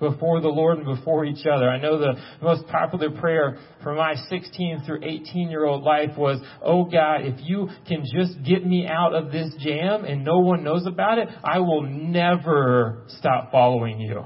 before 0.00 0.40
the 0.40 0.48
Lord 0.48 0.78
and 0.78 0.86
before 0.86 1.24
each 1.24 1.46
other. 1.46 1.68
I 1.68 1.78
know 1.80 1.98
the 1.98 2.14
most 2.42 2.66
popular 2.68 3.10
prayer 3.10 3.58
for 3.82 3.94
my 3.94 4.14
16 4.28 4.82
through 4.84 5.04
18 5.04 5.50
year 5.50 5.64
old 5.64 5.84
life 5.84 6.16
was, 6.16 6.40
Oh 6.62 6.84
God, 6.84 7.20
if 7.22 7.38
you 7.42 7.68
can 7.86 8.04
just 8.12 8.42
get 8.42 8.66
me 8.66 8.86
out 8.88 9.14
of 9.14 9.30
this 9.30 9.54
jam 9.60 10.04
and 10.04 10.24
no 10.24 10.38
one 10.38 10.64
knows 10.64 10.86
about 10.86 11.18
it, 11.18 11.28
I 11.44 11.58
will 11.58 11.82
never 11.82 13.04
stop 13.18 13.52
following 13.52 14.00
you. 14.00 14.24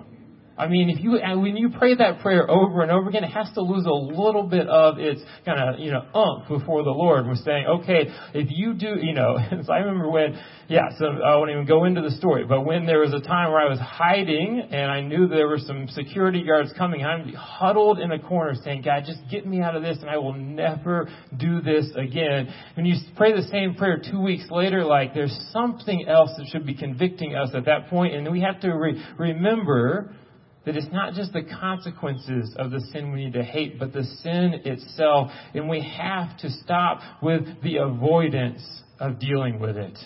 I 0.57 0.69
mean, 0.69 0.89
if 0.89 1.03
you 1.03 1.19
when 1.41 1.57
you 1.57 1.71
pray 1.71 1.97
that 1.97 2.21
prayer 2.21 2.49
over 2.49 2.83
and 2.83 2.93
over 2.93 3.09
again, 3.09 3.25
it 3.25 3.31
has 3.31 3.53
to 3.55 3.61
lose 3.61 3.87
a 3.87 3.91
little 3.91 4.45
bit 4.45 4.69
of 4.69 4.99
its 4.99 5.21
kind 5.45 5.61
of 5.61 5.81
you 5.81 5.91
know 5.91 6.03
umph 6.15 6.49
before 6.49 6.85
the 6.85 6.91
Lord. 6.91 7.27
We're 7.27 7.35
saying, 7.35 7.67
okay, 7.67 8.09
if 8.35 8.49
you 8.51 8.75
do, 8.75 8.95
you 9.01 9.15
know. 9.15 9.37
so 9.65 9.73
I 9.73 9.79
remember 9.79 10.09
when, 10.09 10.39
yeah. 10.69 10.91
So 10.97 11.07
I 11.07 11.37
won't 11.37 11.51
even 11.51 11.67
go 11.67 11.85
into 11.87 12.03
the 12.03 12.13
story, 12.13 12.45
but 12.45 12.63
when 12.63 12.87
there 12.87 13.01
was 13.01 13.13
a 13.13 13.21
time 13.21 13.51
where 13.51 13.61
I 13.61 13.69
was 13.69 13.81
hiding 13.81 14.69
and 14.71 14.93
I 14.93 15.01
knew 15.01 15.27
there 15.27 15.49
were 15.49 15.59
some 15.59 15.89
security 15.89 16.45
guards 16.45 16.73
coming, 16.79 17.05
I'm 17.05 17.33
huddled 17.33 17.99
in 17.99 18.13
a 18.13 18.21
corner 18.21 18.55
saying, 18.63 18.83
God, 18.83 19.03
just 19.07 19.29
get 19.29 19.45
me 19.47 19.61
out 19.61 19.75
of 19.75 19.83
this, 19.83 19.99
and 20.03 20.09
I 20.09 20.19
will 20.19 20.35
never 20.35 21.09
do 21.37 21.63
this 21.63 21.87
again. 21.97 22.55
When 22.77 22.87
you 22.87 22.95
pray 23.17 23.33
the 23.33 23.49
same 23.51 23.75
prayer 23.75 24.01
two 24.09 24.21
weeks 24.21 24.45
later, 24.51 24.85
like 24.85 25.15
there's 25.15 25.37
something 25.53 26.07
else 26.07 26.31
that 26.39 26.47
should 26.53 26.65
be 26.65 26.77
convicting 26.77 27.35
us 27.35 27.51
at 27.55 27.65
that 27.65 27.89
point, 27.89 28.15
and 28.15 28.31
we 28.31 28.41
have 28.43 28.61
to 28.61 28.71
re- 28.71 29.03
remember 29.19 30.15
that 30.65 30.77
it's 30.77 30.91
not 30.93 31.15
just 31.15 31.33
the 31.33 31.43
consequences 31.43 32.55
of 32.57 32.71
the 32.71 32.81
sin 32.93 33.13
we 33.13 33.25
need 33.25 33.35
to 33.35 33.43
hate, 33.43 33.79
but 33.79 33.93
the 33.93 34.05
sin 34.23 34.61
itself. 34.65 35.31
And 35.53 35.69
we 35.69 35.83
have 35.83 36.39
to 36.39 36.51
stop 36.51 37.01
with 37.23 37.43
the 37.63 37.77
avoidance 37.77 38.63
of 38.99 39.19
dealing 39.19 39.61
with 39.61 39.77
it. 39.77 39.99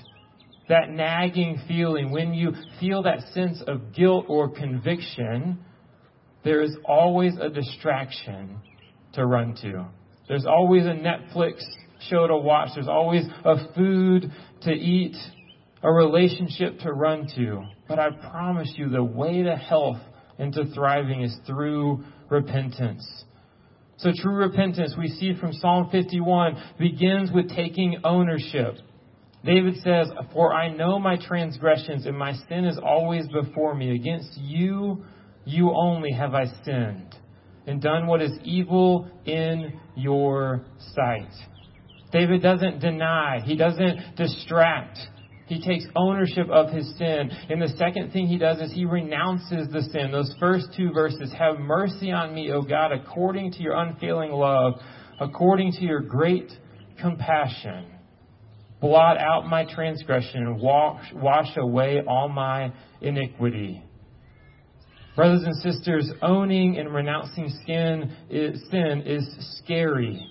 That 0.68 0.90
nagging 0.90 1.60
feeling, 1.66 2.10
when 2.10 2.34
you 2.34 2.52
feel 2.80 3.02
that 3.04 3.20
sense 3.32 3.62
of 3.66 3.94
guilt 3.94 4.26
or 4.28 4.50
conviction, 4.50 5.58
there 6.44 6.62
is 6.62 6.76
always 6.84 7.34
a 7.40 7.48
distraction 7.48 8.58
to 9.14 9.24
run 9.24 9.54
to. 9.62 9.86
There's 10.28 10.44
always 10.44 10.84
a 10.84 10.88
Netflix 10.88 11.62
show 12.10 12.26
to 12.26 12.36
watch. 12.36 12.70
There's 12.74 12.88
always 12.88 13.24
a 13.44 13.72
food 13.74 14.30
to 14.62 14.70
eat, 14.70 15.16
a 15.82 15.90
relationship 15.90 16.80
to 16.80 16.92
run 16.92 17.28
to. 17.36 17.64
But 17.88 17.98
I 17.98 18.10
promise 18.10 18.72
you, 18.76 18.90
the 18.90 19.02
way 19.02 19.42
to 19.42 19.56
health 19.56 19.98
into 20.38 20.66
thriving 20.74 21.22
is 21.22 21.36
through 21.46 22.04
repentance. 22.30 23.06
So 23.98 24.10
true 24.14 24.36
repentance, 24.36 24.94
we 24.96 25.08
see 25.08 25.34
from 25.40 25.52
Psalm 25.52 25.88
51, 25.90 26.74
begins 26.78 27.30
with 27.32 27.50
taking 27.50 28.00
ownership. 28.04 28.76
David 29.44 29.74
says, 29.82 30.08
For 30.32 30.54
I 30.54 30.72
know 30.72 30.98
my 30.98 31.16
transgressions, 31.16 32.06
and 32.06 32.16
my 32.16 32.34
sin 32.48 32.64
is 32.64 32.78
always 32.78 33.26
before 33.28 33.74
me. 33.74 33.94
Against 33.94 34.36
you, 34.36 35.04
you 35.44 35.72
only 35.74 36.12
have 36.12 36.34
I 36.34 36.44
sinned, 36.64 37.16
and 37.66 37.82
done 37.82 38.06
what 38.06 38.22
is 38.22 38.32
evil 38.44 39.10
in 39.24 39.80
your 39.96 40.64
sight. 40.94 41.32
David 42.12 42.40
doesn't 42.40 42.80
deny, 42.80 43.40
he 43.44 43.56
doesn't 43.56 44.16
distract. 44.16 44.98
He 45.48 45.62
takes 45.62 45.86
ownership 45.96 46.48
of 46.50 46.70
his 46.70 46.86
sin. 46.98 47.30
And 47.48 47.60
the 47.60 47.74
second 47.78 48.12
thing 48.12 48.26
he 48.26 48.36
does 48.36 48.58
is 48.60 48.70
he 48.72 48.84
renounces 48.84 49.68
the 49.72 49.82
sin. 49.90 50.12
Those 50.12 50.34
first 50.38 50.66
two 50.76 50.92
verses 50.92 51.32
Have 51.38 51.58
mercy 51.58 52.12
on 52.12 52.34
me, 52.34 52.52
O 52.52 52.60
God, 52.60 52.92
according 52.92 53.52
to 53.52 53.62
your 53.62 53.74
unfailing 53.74 54.30
love, 54.30 54.74
according 55.18 55.72
to 55.72 55.84
your 55.84 56.00
great 56.00 56.52
compassion. 57.00 57.86
Blot 58.80 59.16
out 59.18 59.46
my 59.46 59.64
transgression 59.64 60.46
and 60.46 60.60
wash, 60.60 61.12
wash 61.14 61.56
away 61.56 62.02
all 62.06 62.28
my 62.28 62.72
iniquity. 63.00 63.82
Brothers 65.16 65.42
and 65.44 65.56
sisters, 65.56 66.12
owning 66.22 66.78
and 66.78 66.94
renouncing 66.94 67.48
sin 67.66 68.14
is, 68.30 68.62
sin 68.70 69.02
is 69.04 69.26
scary. 69.64 70.30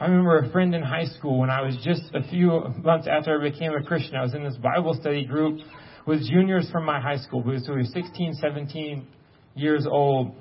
I 0.00 0.06
remember 0.06 0.38
a 0.38 0.50
friend 0.50 0.74
in 0.74 0.80
high 0.80 1.04
school 1.04 1.38
when 1.38 1.50
I 1.50 1.60
was 1.60 1.76
just 1.84 2.00
a 2.14 2.26
few 2.30 2.62
months 2.82 3.06
after 3.06 3.38
I 3.38 3.50
became 3.50 3.74
a 3.74 3.82
Christian. 3.82 4.16
I 4.16 4.22
was 4.22 4.32
in 4.32 4.42
this 4.42 4.56
Bible 4.56 4.96
study 4.98 5.26
group 5.26 5.60
with 6.06 6.26
juniors 6.26 6.70
from 6.70 6.86
my 6.86 6.98
high 6.98 7.18
school. 7.18 7.42
So 7.62 7.74
we 7.74 7.80
were 7.80 7.84
16, 7.84 8.38
17 8.40 9.06
years 9.56 9.86
old. 9.86 10.34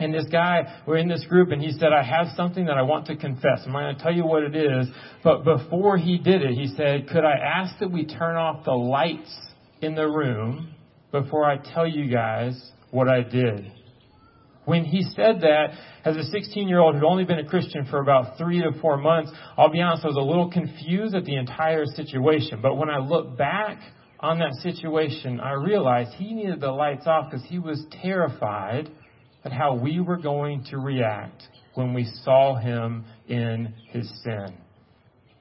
And 0.00 0.12
this 0.12 0.26
guy, 0.32 0.82
we're 0.88 0.96
in 0.96 1.06
this 1.06 1.24
group, 1.28 1.52
and 1.52 1.62
he 1.62 1.70
said, 1.70 1.92
I 1.92 2.02
have 2.02 2.34
something 2.34 2.66
that 2.66 2.78
I 2.78 2.82
want 2.82 3.06
to 3.06 3.16
confess. 3.16 3.60
I'm 3.64 3.70
going 3.70 3.94
to 3.94 4.02
tell 4.02 4.12
you 4.12 4.26
what 4.26 4.42
it 4.42 4.56
is. 4.56 4.88
But 5.22 5.44
before 5.44 5.96
he 5.96 6.18
did 6.18 6.42
it, 6.42 6.54
he 6.54 6.74
said, 6.76 7.08
Could 7.10 7.24
I 7.24 7.34
ask 7.34 7.78
that 7.78 7.92
we 7.92 8.06
turn 8.06 8.34
off 8.34 8.64
the 8.64 8.72
lights 8.72 9.32
in 9.80 9.94
the 9.94 10.08
room 10.08 10.74
before 11.12 11.44
I 11.44 11.58
tell 11.58 11.86
you 11.86 12.10
guys 12.10 12.60
what 12.90 13.08
I 13.08 13.22
did? 13.22 13.70
When 14.70 14.84
he 14.84 15.02
said 15.02 15.40
that, 15.40 15.70
as 16.04 16.16
a 16.16 16.22
16 16.22 16.68
year 16.68 16.78
old 16.78 16.94
who'd 16.94 17.02
only 17.02 17.24
been 17.24 17.40
a 17.40 17.44
Christian 17.44 17.86
for 17.86 17.98
about 17.98 18.38
three 18.38 18.62
to 18.62 18.70
four 18.80 18.98
months, 18.98 19.32
I'll 19.58 19.68
be 19.68 19.80
honest, 19.80 20.04
I 20.04 20.06
was 20.06 20.16
a 20.16 20.20
little 20.20 20.48
confused 20.48 21.12
at 21.16 21.24
the 21.24 21.34
entire 21.34 21.86
situation. 21.86 22.60
But 22.62 22.76
when 22.76 22.88
I 22.88 22.98
look 22.98 23.36
back 23.36 23.80
on 24.20 24.38
that 24.38 24.52
situation, 24.62 25.40
I 25.40 25.54
realized 25.54 26.12
he 26.12 26.34
needed 26.34 26.60
the 26.60 26.70
lights 26.70 27.08
off 27.08 27.32
because 27.32 27.44
he 27.48 27.58
was 27.58 27.84
terrified 28.00 28.88
at 29.44 29.50
how 29.50 29.74
we 29.74 29.98
were 29.98 30.18
going 30.18 30.62
to 30.70 30.78
react 30.78 31.42
when 31.74 31.92
we 31.92 32.04
saw 32.22 32.54
him 32.54 33.04
in 33.26 33.74
his 33.88 34.08
sin. 34.22 34.56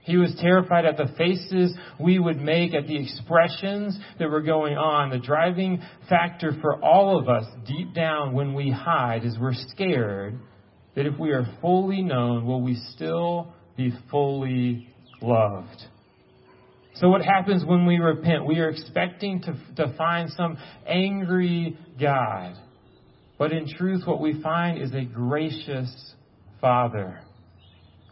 He 0.01 0.17
was 0.17 0.33
terrified 0.39 0.85
at 0.85 0.97
the 0.97 1.13
faces 1.17 1.75
we 1.99 2.19
would 2.19 2.39
make, 2.41 2.73
at 2.73 2.87
the 2.87 2.97
expressions 2.97 3.99
that 4.17 4.29
were 4.29 4.41
going 4.41 4.77
on. 4.77 5.09
The 5.09 5.19
driving 5.19 5.81
factor 6.07 6.53
for 6.61 6.83
all 6.83 7.19
of 7.19 7.27
us 7.27 7.45
deep 7.67 7.93
down 7.93 8.33
when 8.33 8.53
we 8.53 8.71
hide 8.71 9.25
is 9.25 9.37
we're 9.39 9.53
scared 9.53 10.39
that 10.95 11.05
if 11.05 11.17
we 11.19 11.31
are 11.31 11.45
fully 11.61 12.01
known, 12.01 12.45
will 12.45 12.61
we 12.61 12.75
still 12.95 13.53
be 13.77 13.93
fully 14.09 14.87
loved? 15.21 15.83
So 16.95 17.09
what 17.09 17.21
happens 17.21 17.63
when 17.63 17.85
we 17.85 17.97
repent? 17.97 18.45
We 18.45 18.59
are 18.59 18.69
expecting 18.69 19.41
to, 19.43 19.55
to 19.77 19.93
find 19.97 20.29
some 20.31 20.57
angry 20.87 21.77
God. 21.99 22.55
But 23.37 23.53
in 23.53 23.67
truth, 23.67 24.01
what 24.05 24.19
we 24.19 24.41
find 24.41 24.81
is 24.81 24.93
a 24.93 25.05
gracious 25.05 26.13
Father 26.59 27.19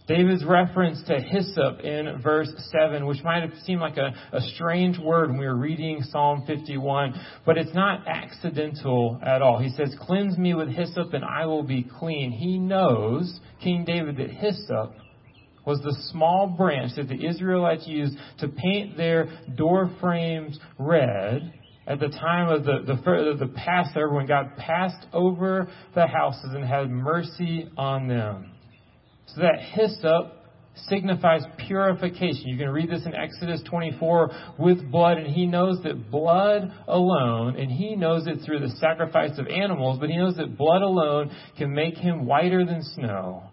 David's 0.07 0.45
reference 0.45 1.03
to 1.07 1.19
hyssop 1.19 1.81
in 1.81 2.21
verse 2.23 2.49
7, 2.71 3.05
which 3.05 3.21
might 3.25 3.41
have 3.41 3.51
seemed 3.65 3.81
like 3.81 3.97
a, 3.97 4.13
a 4.31 4.41
strange 4.55 4.97
word 4.97 5.29
when 5.29 5.37
we 5.37 5.45
were 5.45 5.57
reading 5.57 6.01
Psalm 6.01 6.45
51, 6.47 7.13
but 7.45 7.57
it's 7.57 7.73
not 7.73 8.07
accidental 8.07 9.19
at 9.21 9.41
all. 9.41 9.59
He 9.59 9.69
says, 9.69 9.93
Cleanse 9.99 10.37
me 10.37 10.53
with 10.53 10.69
hyssop 10.69 11.13
and 11.13 11.25
I 11.25 11.45
will 11.45 11.63
be 11.63 11.85
clean. 11.99 12.31
He 12.31 12.57
knows, 12.57 13.37
King 13.61 13.83
David, 13.85 14.15
that 14.17 14.29
hyssop 14.29 14.95
was 15.65 15.79
the 15.81 15.95
small 16.11 16.47
branch 16.47 16.93
that 16.95 17.09
the 17.09 17.27
Israelites 17.27 17.85
used 17.85 18.17
to 18.39 18.47
paint 18.47 18.95
their 18.95 19.27
door 19.55 19.91
frames 19.99 20.57
red 20.79 21.53
at 21.85 21.99
the 21.99 22.07
time 22.07 22.47
of 22.47 22.63
the, 22.63 22.79
the, 22.85 23.35
the 23.45 23.51
Passover 23.53 24.13
when 24.13 24.25
God 24.25 24.55
passed 24.55 25.05
over 25.11 25.69
the 25.93 26.07
houses 26.07 26.51
and 26.53 26.63
had 26.63 26.89
mercy 26.89 27.69
on 27.77 28.07
them. 28.07 28.53
So 29.27 29.41
that 29.41 29.59
hyssop 29.59 30.33
signifies 30.87 31.41
purification. 31.67 32.43
You 32.45 32.57
can 32.57 32.69
read 32.69 32.89
this 32.89 33.05
in 33.05 33.15
Exodus 33.15 33.61
24 33.69 34.31
with 34.59 34.91
blood, 34.91 35.17
and 35.17 35.27
he 35.27 35.45
knows 35.45 35.81
that 35.83 36.11
blood 36.11 36.71
alone, 36.87 37.55
and 37.57 37.71
he 37.71 37.95
knows 37.95 38.27
it 38.27 38.39
through 38.45 38.59
the 38.59 38.75
sacrifice 38.79 39.37
of 39.37 39.47
animals, 39.47 39.99
but 39.99 40.09
he 40.09 40.17
knows 40.17 40.35
that 40.37 40.57
blood 40.57 40.81
alone 40.81 41.31
can 41.57 41.73
make 41.73 41.97
him 41.97 42.25
whiter 42.25 42.65
than 42.65 42.83
snow. 42.83 43.43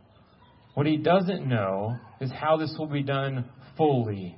What 0.75 0.87
he 0.87 0.97
doesn't 0.97 1.47
know 1.47 1.97
is 2.21 2.31
how 2.31 2.57
this 2.57 2.75
will 2.79 2.89
be 2.89 3.03
done 3.03 3.47
fully. 3.77 4.37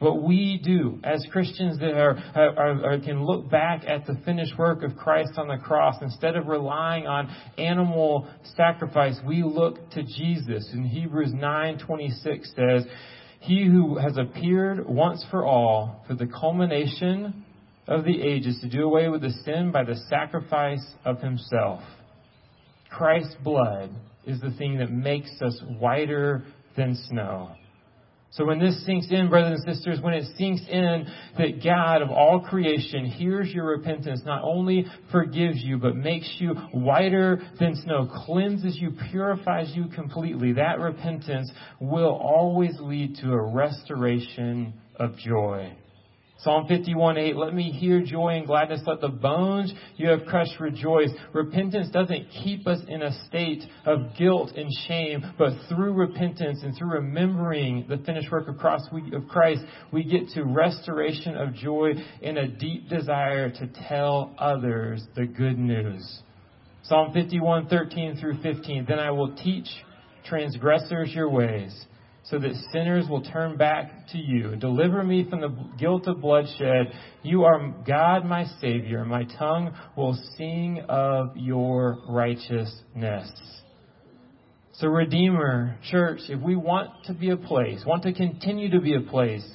What 0.00 0.22
we 0.22 0.60
do 0.62 0.98
as 1.04 1.24
Christians 1.30 1.78
that 1.78 1.94
are, 1.94 2.18
are, 2.34 2.84
are, 2.84 2.98
can 2.98 3.24
look 3.24 3.48
back 3.48 3.84
at 3.86 4.06
the 4.06 4.16
finished 4.24 4.58
work 4.58 4.82
of 4.82 4.96
Christ 4.96 5.32
on 5.36 5.48
the 5.48 5.56
cross, 5.56 5.96
instead 6.02 6.36
of 6.36 6.48
relying 6.48 7.06
on 7.06 7.34
animal 7.58 8.28
sacrifice, 8.56 9.16
we 9.26 9.42
look 9.44 9.90
to 9.92 10.02
Jesus. 10.02 10.68
In 10.72 10.84
Hebrews 10.84 11.32
9:26 11.32 12.54
says, 12.56 12.86
"He 13.40 13.64
who 13.64 13.96
has 13.98 14.16
appeared 14.16 14.84
once 14.86 15.24
for 15.30 15.44
all 15.46 16.02
for 16.08 16.14
the 16.14 16.26
culmination 16.26 17.44
of 17.86 18.04
the 18.04 18.20
ages 18.20 18.58
to 18.62 18.68
do 18.68 18.84
away 18.84 19.08
with 19.08 19.22
the 19.22 19.30
sin 19.30 19.70
by 19.70 19.84
the 19.84 19.96
sacrifice 20.10 20.84
of 21.04 21.20
himself." 21.20 21.82
Christ's 22.90 23.36
blood 23.44 23.90
is 24.26 24.40
the 24.40 24.50
thing 24.52 24.78
that 24.78 24.90
makes 24.90 25.40
us 25.40 25.62
whiter 25.78 26.44
than 26.76 26.94
snow. 26.94 27.50
So 28.34 28.44
when 28.44 28.58
this 28.58 28.84
sinks 28.84 29.06
in, 29.10 29.28
brothers 29.28 29.62
and 29.64 29.76
sisters, 29.76 30.00
when 30.00 30.12
it 30.12 30.24
sinks 30.36 30.62
in 30.68 31.06
that 31.38 31.62
God 31.62 32.02
of 32.02 32.10
all 32.10 32.40
creation 32.40 33.04
hears 33.04 33.48
your 33.52 33.66
repentance, 33.66 34.22
not 34.26 34.42
only 34.42 34.86
forgives 35.12 35.62
you, 35.62 35.78
but 35.78 35.94
makes 35.94 36.28
you 36.40 36.54
whiter 36.72 37.40
than 37.60 37.76
snow, 37.76 38.10
cleanses 38.26 38.76
you, 38.76 38.92
purifies 39.10 39.72
you 39.76 39.86
completely, 39.94 40.54
that 40.54 40.80
repentance 40.80 41.50
will 41.80 42.10
always 42.12 42.74
lead 42.80 43.16
to 43.22 43.32
a 43.32 43.40
restoration 43.40 44.74
of 44.96 45.16
joy. 45.16 45.72
Psalm 46.38 46.66
51 46.66 47.16
8, 47.16 47.36
let 47.36 47.54
me 47.54 47.70
hear 47.70 48.02
joy 48.02 48.30
and 48.30 48.46
gladness. 48.46 48.82
Let 48.86 49.00
the 49.00 49.08
bones 49.08 49.72
you 49.96 50.08
have 50.08 50.26
crushed 50.26 50.58
rejoice. 50.58 51.10
Repentance 51.32 51.90
doesn't 51.90 52.26
keep 52.42 52.66
us 52.66 52.80
in 52.88 53.02
a 53.02 53.26
state 53.26 53.62
of 53.86 54.16
guilt 54.18 54.50
and 54.56 54.68
shame, 54.86 55.24
but 55.38 55.52
through 55.68 55.92
repentance 55.92 56.60
and 56.62 56.76
through 56.76 56.90
remembering 56.90 57.86
the 57.88 57.98
finished 57.98 58.30
work 58.32 58.48
of 58.48 58.58
Christ, 58.58 59.62
we 59.92 60.02
get 60.04 60.28
to 60.30 60.42
restoration 60.42 61.36
of 61.36 61.54
joy 61.54 61.92
and 62.22 62.36
a 62.36 62.48
deep 62.48 62.88
desire 62.88 63.50
to 63.50 63.68
tell 63.88 64.34
others 64.36 65.02
the 65.14 65.26
good 65.26 65.58
news. 65.58 66.20
Psalm 66.82 67.12
51 67.14 67.68
13 67.68 68.18
through 68.20 68.42
15, 68.42 68.86
then 68.88 68.98
I 68.98 69.12
will 69.12 69.34
teach 69.36 69.68
transgressors 70.24 71.14
your 71.14 71.30
ways 71.30 71.86
so 72.24 72.38
that 72.38 72.52
sinners 72.72 73.06
will 73.08 73.22
turn 73.22 73.56
back 73.56 74.08
to 74.12 74.18
you. 74.18 74.56
Deliver 74.56 75.02
me 75.02 75.28
from 75.28 75.40
the 75.40 75.54
guilt 75.78 76.06
of 76.06 76.20
bloodshed. 76.20 76.92
You 77.22 77.44
are 77.44 77.74
God, 77.86 78.24
my 78.24 78.46
Savior. 78.60 79.04
My 79.04 79.24
tongue 79.38 79.74
will 79.96 80.18
sing 80.36 80.82
of 80.88 81.36
your 81.36 81.98
righteousness. 82.08 83.30
So, 84.72 84.88
Redeemer 84.88 85.78
Church, 85.90 86.20
if 86.28 86.40
we 86.40 86.56
want 86.56 86.90
to 87.04 87.14
be 87.14 87.30
a 87.30 87.36
place, 87.36 87.84
want 87.86 88.02
to 88.04 88.12
continue 88.12 88.70
to 88.70 88.80
be 88.80 88.94
a 88.94 89.02
place 89.02 89.46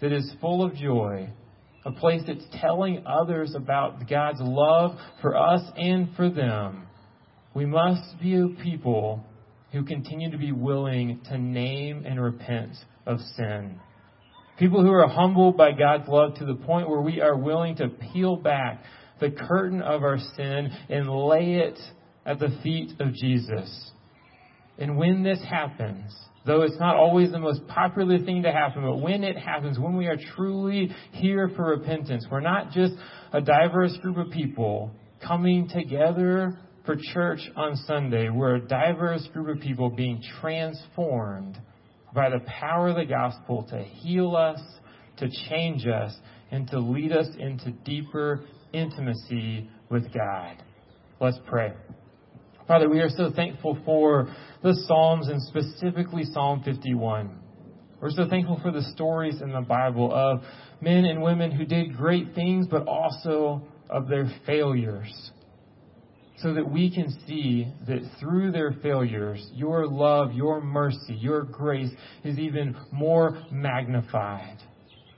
that 0.00 0.12
is 0.12 0.32
full 0.40 0.64
of 0.64 0.76
joy, 0.76 1.28
a 1.84 1.92
place 1.92 2.22
that's 2.26 2.44
telling 2.60 3.04
others 3.06 3.54
about 3.56 4.08
God's 4.08 4.40
love 4.40 4.96
for 5.22 5.36
us 5.36 5.62
and 5.76 6.14
for 6.14 6.28
them, 6.28 6.86
we 7.54 7.66
must 7.66 8.20
be 8.20 8.36
a 8.36 8.46
people 8.62 9.24
who 9.72 9.84
continue 9.84 10.30
to 10.30 10.38
be 10.38 10.52
willing 10.52 11.20
to 11.28 11.38
name 11.38 12.04
and 12.06 12.22
repent 12.22 12.72
of 13.06 13.18
sin. 13.36 13.78
People 14.58 14.82
who 14.82 14.92
are 14.92 15.08
humbled 15.08 15.56
by 15.56 15.72
God's 15.72 16.08
love 16.08 16.34
to 16.36 16.44
the 16.44 16.54
point 16.54 16.88
where 16.88 17.00
we 17.00 17.20
are 17.20 17.36
willing 17.36 17.76
to 17.76 17.88
peel 17.88 18.36
back 18.36 18.82
the 19.20 19.30
curtain 19.30 19.80
of 19.80 20.02
our 20.02 20.18
sin 20.36 20.70
and 20.88 21.08
lay 21.08 21.54
it 21.54 21.78
at 22.26 22.38
the 22.38 22.58
feet 22.62 22.92
of 23.00 23.14
Jesus. 23.14 23.90
And 24.78 24.96
when 24.96 25.22
this 25.22 25.40
happens, 25.48 26.14
though 26.46 26.62
it's 26.62 26.78
not 26.78 26.96
always 26.96 27.30
the 27.30 27.38
most 27.38 27.66
popular 27.68 28.18
thing 28.18 28.42
to 28.42 28.52
happen, 28.52 28.82
but 28.82 29.00
when 29.00 29.24
it 29.24 29.36
happens, 29.36 29.78
when 29.78 29.96
we 29.96 30.06
are 30.06 30.16
truly 30.36 30.90
here 31.12 31.50
for 31.54 31.66
repentance, 31.66 32.26
we're 32.30 32.40
not 32.40 32.72
just 32.72 32.94
a 33.32 33.40
diverse 33.40 33.96
group 33.98 34.16
of 34.16 34.30
people 34.30 34.90
coming 35.26 35.68
together 35.68 36.58
for 36.90 36.96
church 37.14 37.38
on 37.54 37.76
Sunday. 37.86 38.30
We're 38.30 38.56
a 38.56 38.60
diverse 38.60 39.24
group 39.32 39.56
of 39.56 39.62
people 39.62 39.90
being 39.90 40.20
transformed 40.40 41.56
by 42.12 42.30
the 42.30 42.40
power 42.40 42.88
of 42.88 42.96
the 42.96 43.04
gospel 43.04 43.64
to 43.70 43.80
heal 43.80 44.34
us, 44.34 44.60
to 45.18 45.28
change 45.48 45.86
us, 45.86 46.12
and 46.50 46.66
to 46.70 46.80
lead 46.80 47.12
us 47.12 47.28
into 47.38 47.70
deeper 47.84 48.40
intimacy 48.72 49.70
with 49.88 50.12
God. 50.12 50.56
Let's 51.20 51.38
pray. 51.46 51.74
Father, 52.66 52.88
we 52.88 52.98
are 52.98 53.10
so 53.10 53.30
thankful 53.36 53.78
for 53.84 54.34
the 54.64 54.74
Psalms 54.88 55.28
and 55.28 55.40
specifically 55.42 56.24
Psalm 56.24 56.60
51. 56.64 57.38
We're 58.00 58.10
so 58.10 58.28
thankful 58.28 58.58
for 58.64 58.72
the 58.72 58.82
stories 58.94 59.40
in 59.40 59.52
the 59.52 59.60
Bible 59.60 60.12
of 60.12 60.40
men 60.80 61.04
and 61.04 61.22
women 61.22 61.52
who 61.52 61.64
did 61.64 61.96
great 61.96 62.34
things, 62.34 62.66
but 62.68 62.88
also 62.88 63.62
of 63.88 64.08
their 64.08 64.28
failures 64.44 65.30
so 66.42 66.54
that 66.54 66.70
we 66.70 66.92
can 66.92 67.10
see 67.26 67.66
that 67.86 68.00
through 68.18 68.52
their 68.52 68.72
failures, 68.82 69.46
your 69.52 69.86
love, 69.86 70.32
your 70.32 70.60
mercy, 70.60 71.14
your 71.14 71.42
grace 71.42 71.90
is 72.24 72.38
even 72.38 72.76
more 72.92 73.42
magnified. 73.50 74.58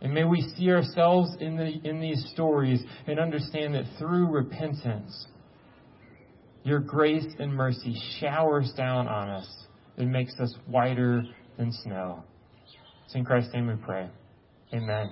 And 0.00 0.12
may 0.12 0.24
we 0.24 0.40
see 0.56 0.70
ourselves 0.70 1.37
in, 1.40 1.56
the, 1.56 1.88
in 1.88 2.00
these 2.00 2.28
stories 2.32 2.82
and 3.06 3.20
understand 3.20 3.74
that 3.74 3.85
through 3.98 4.26
repentance, 4.26 5.26
your 6.64 6.80
grace 6.80 7.26
and 7.38 7.54
mercy 7.54 7.96
showers 8.20 8.72
down 8.76 9.06
on 9.06 9.28
us 9.28 9.48
and 9.96 10.11
makes 10.11 10.35
us 10.40 10.54
whiter 10.66 11.22
than 11.56 11.72
snow. 11.85 12.24
It's 13.04 13.14
in 13.14 13.24
Christ's 13.24 13.52
name 13.54 13.68
we 13.68 13.76
pray. 13.76 14.08
Amen. 14.72 15.11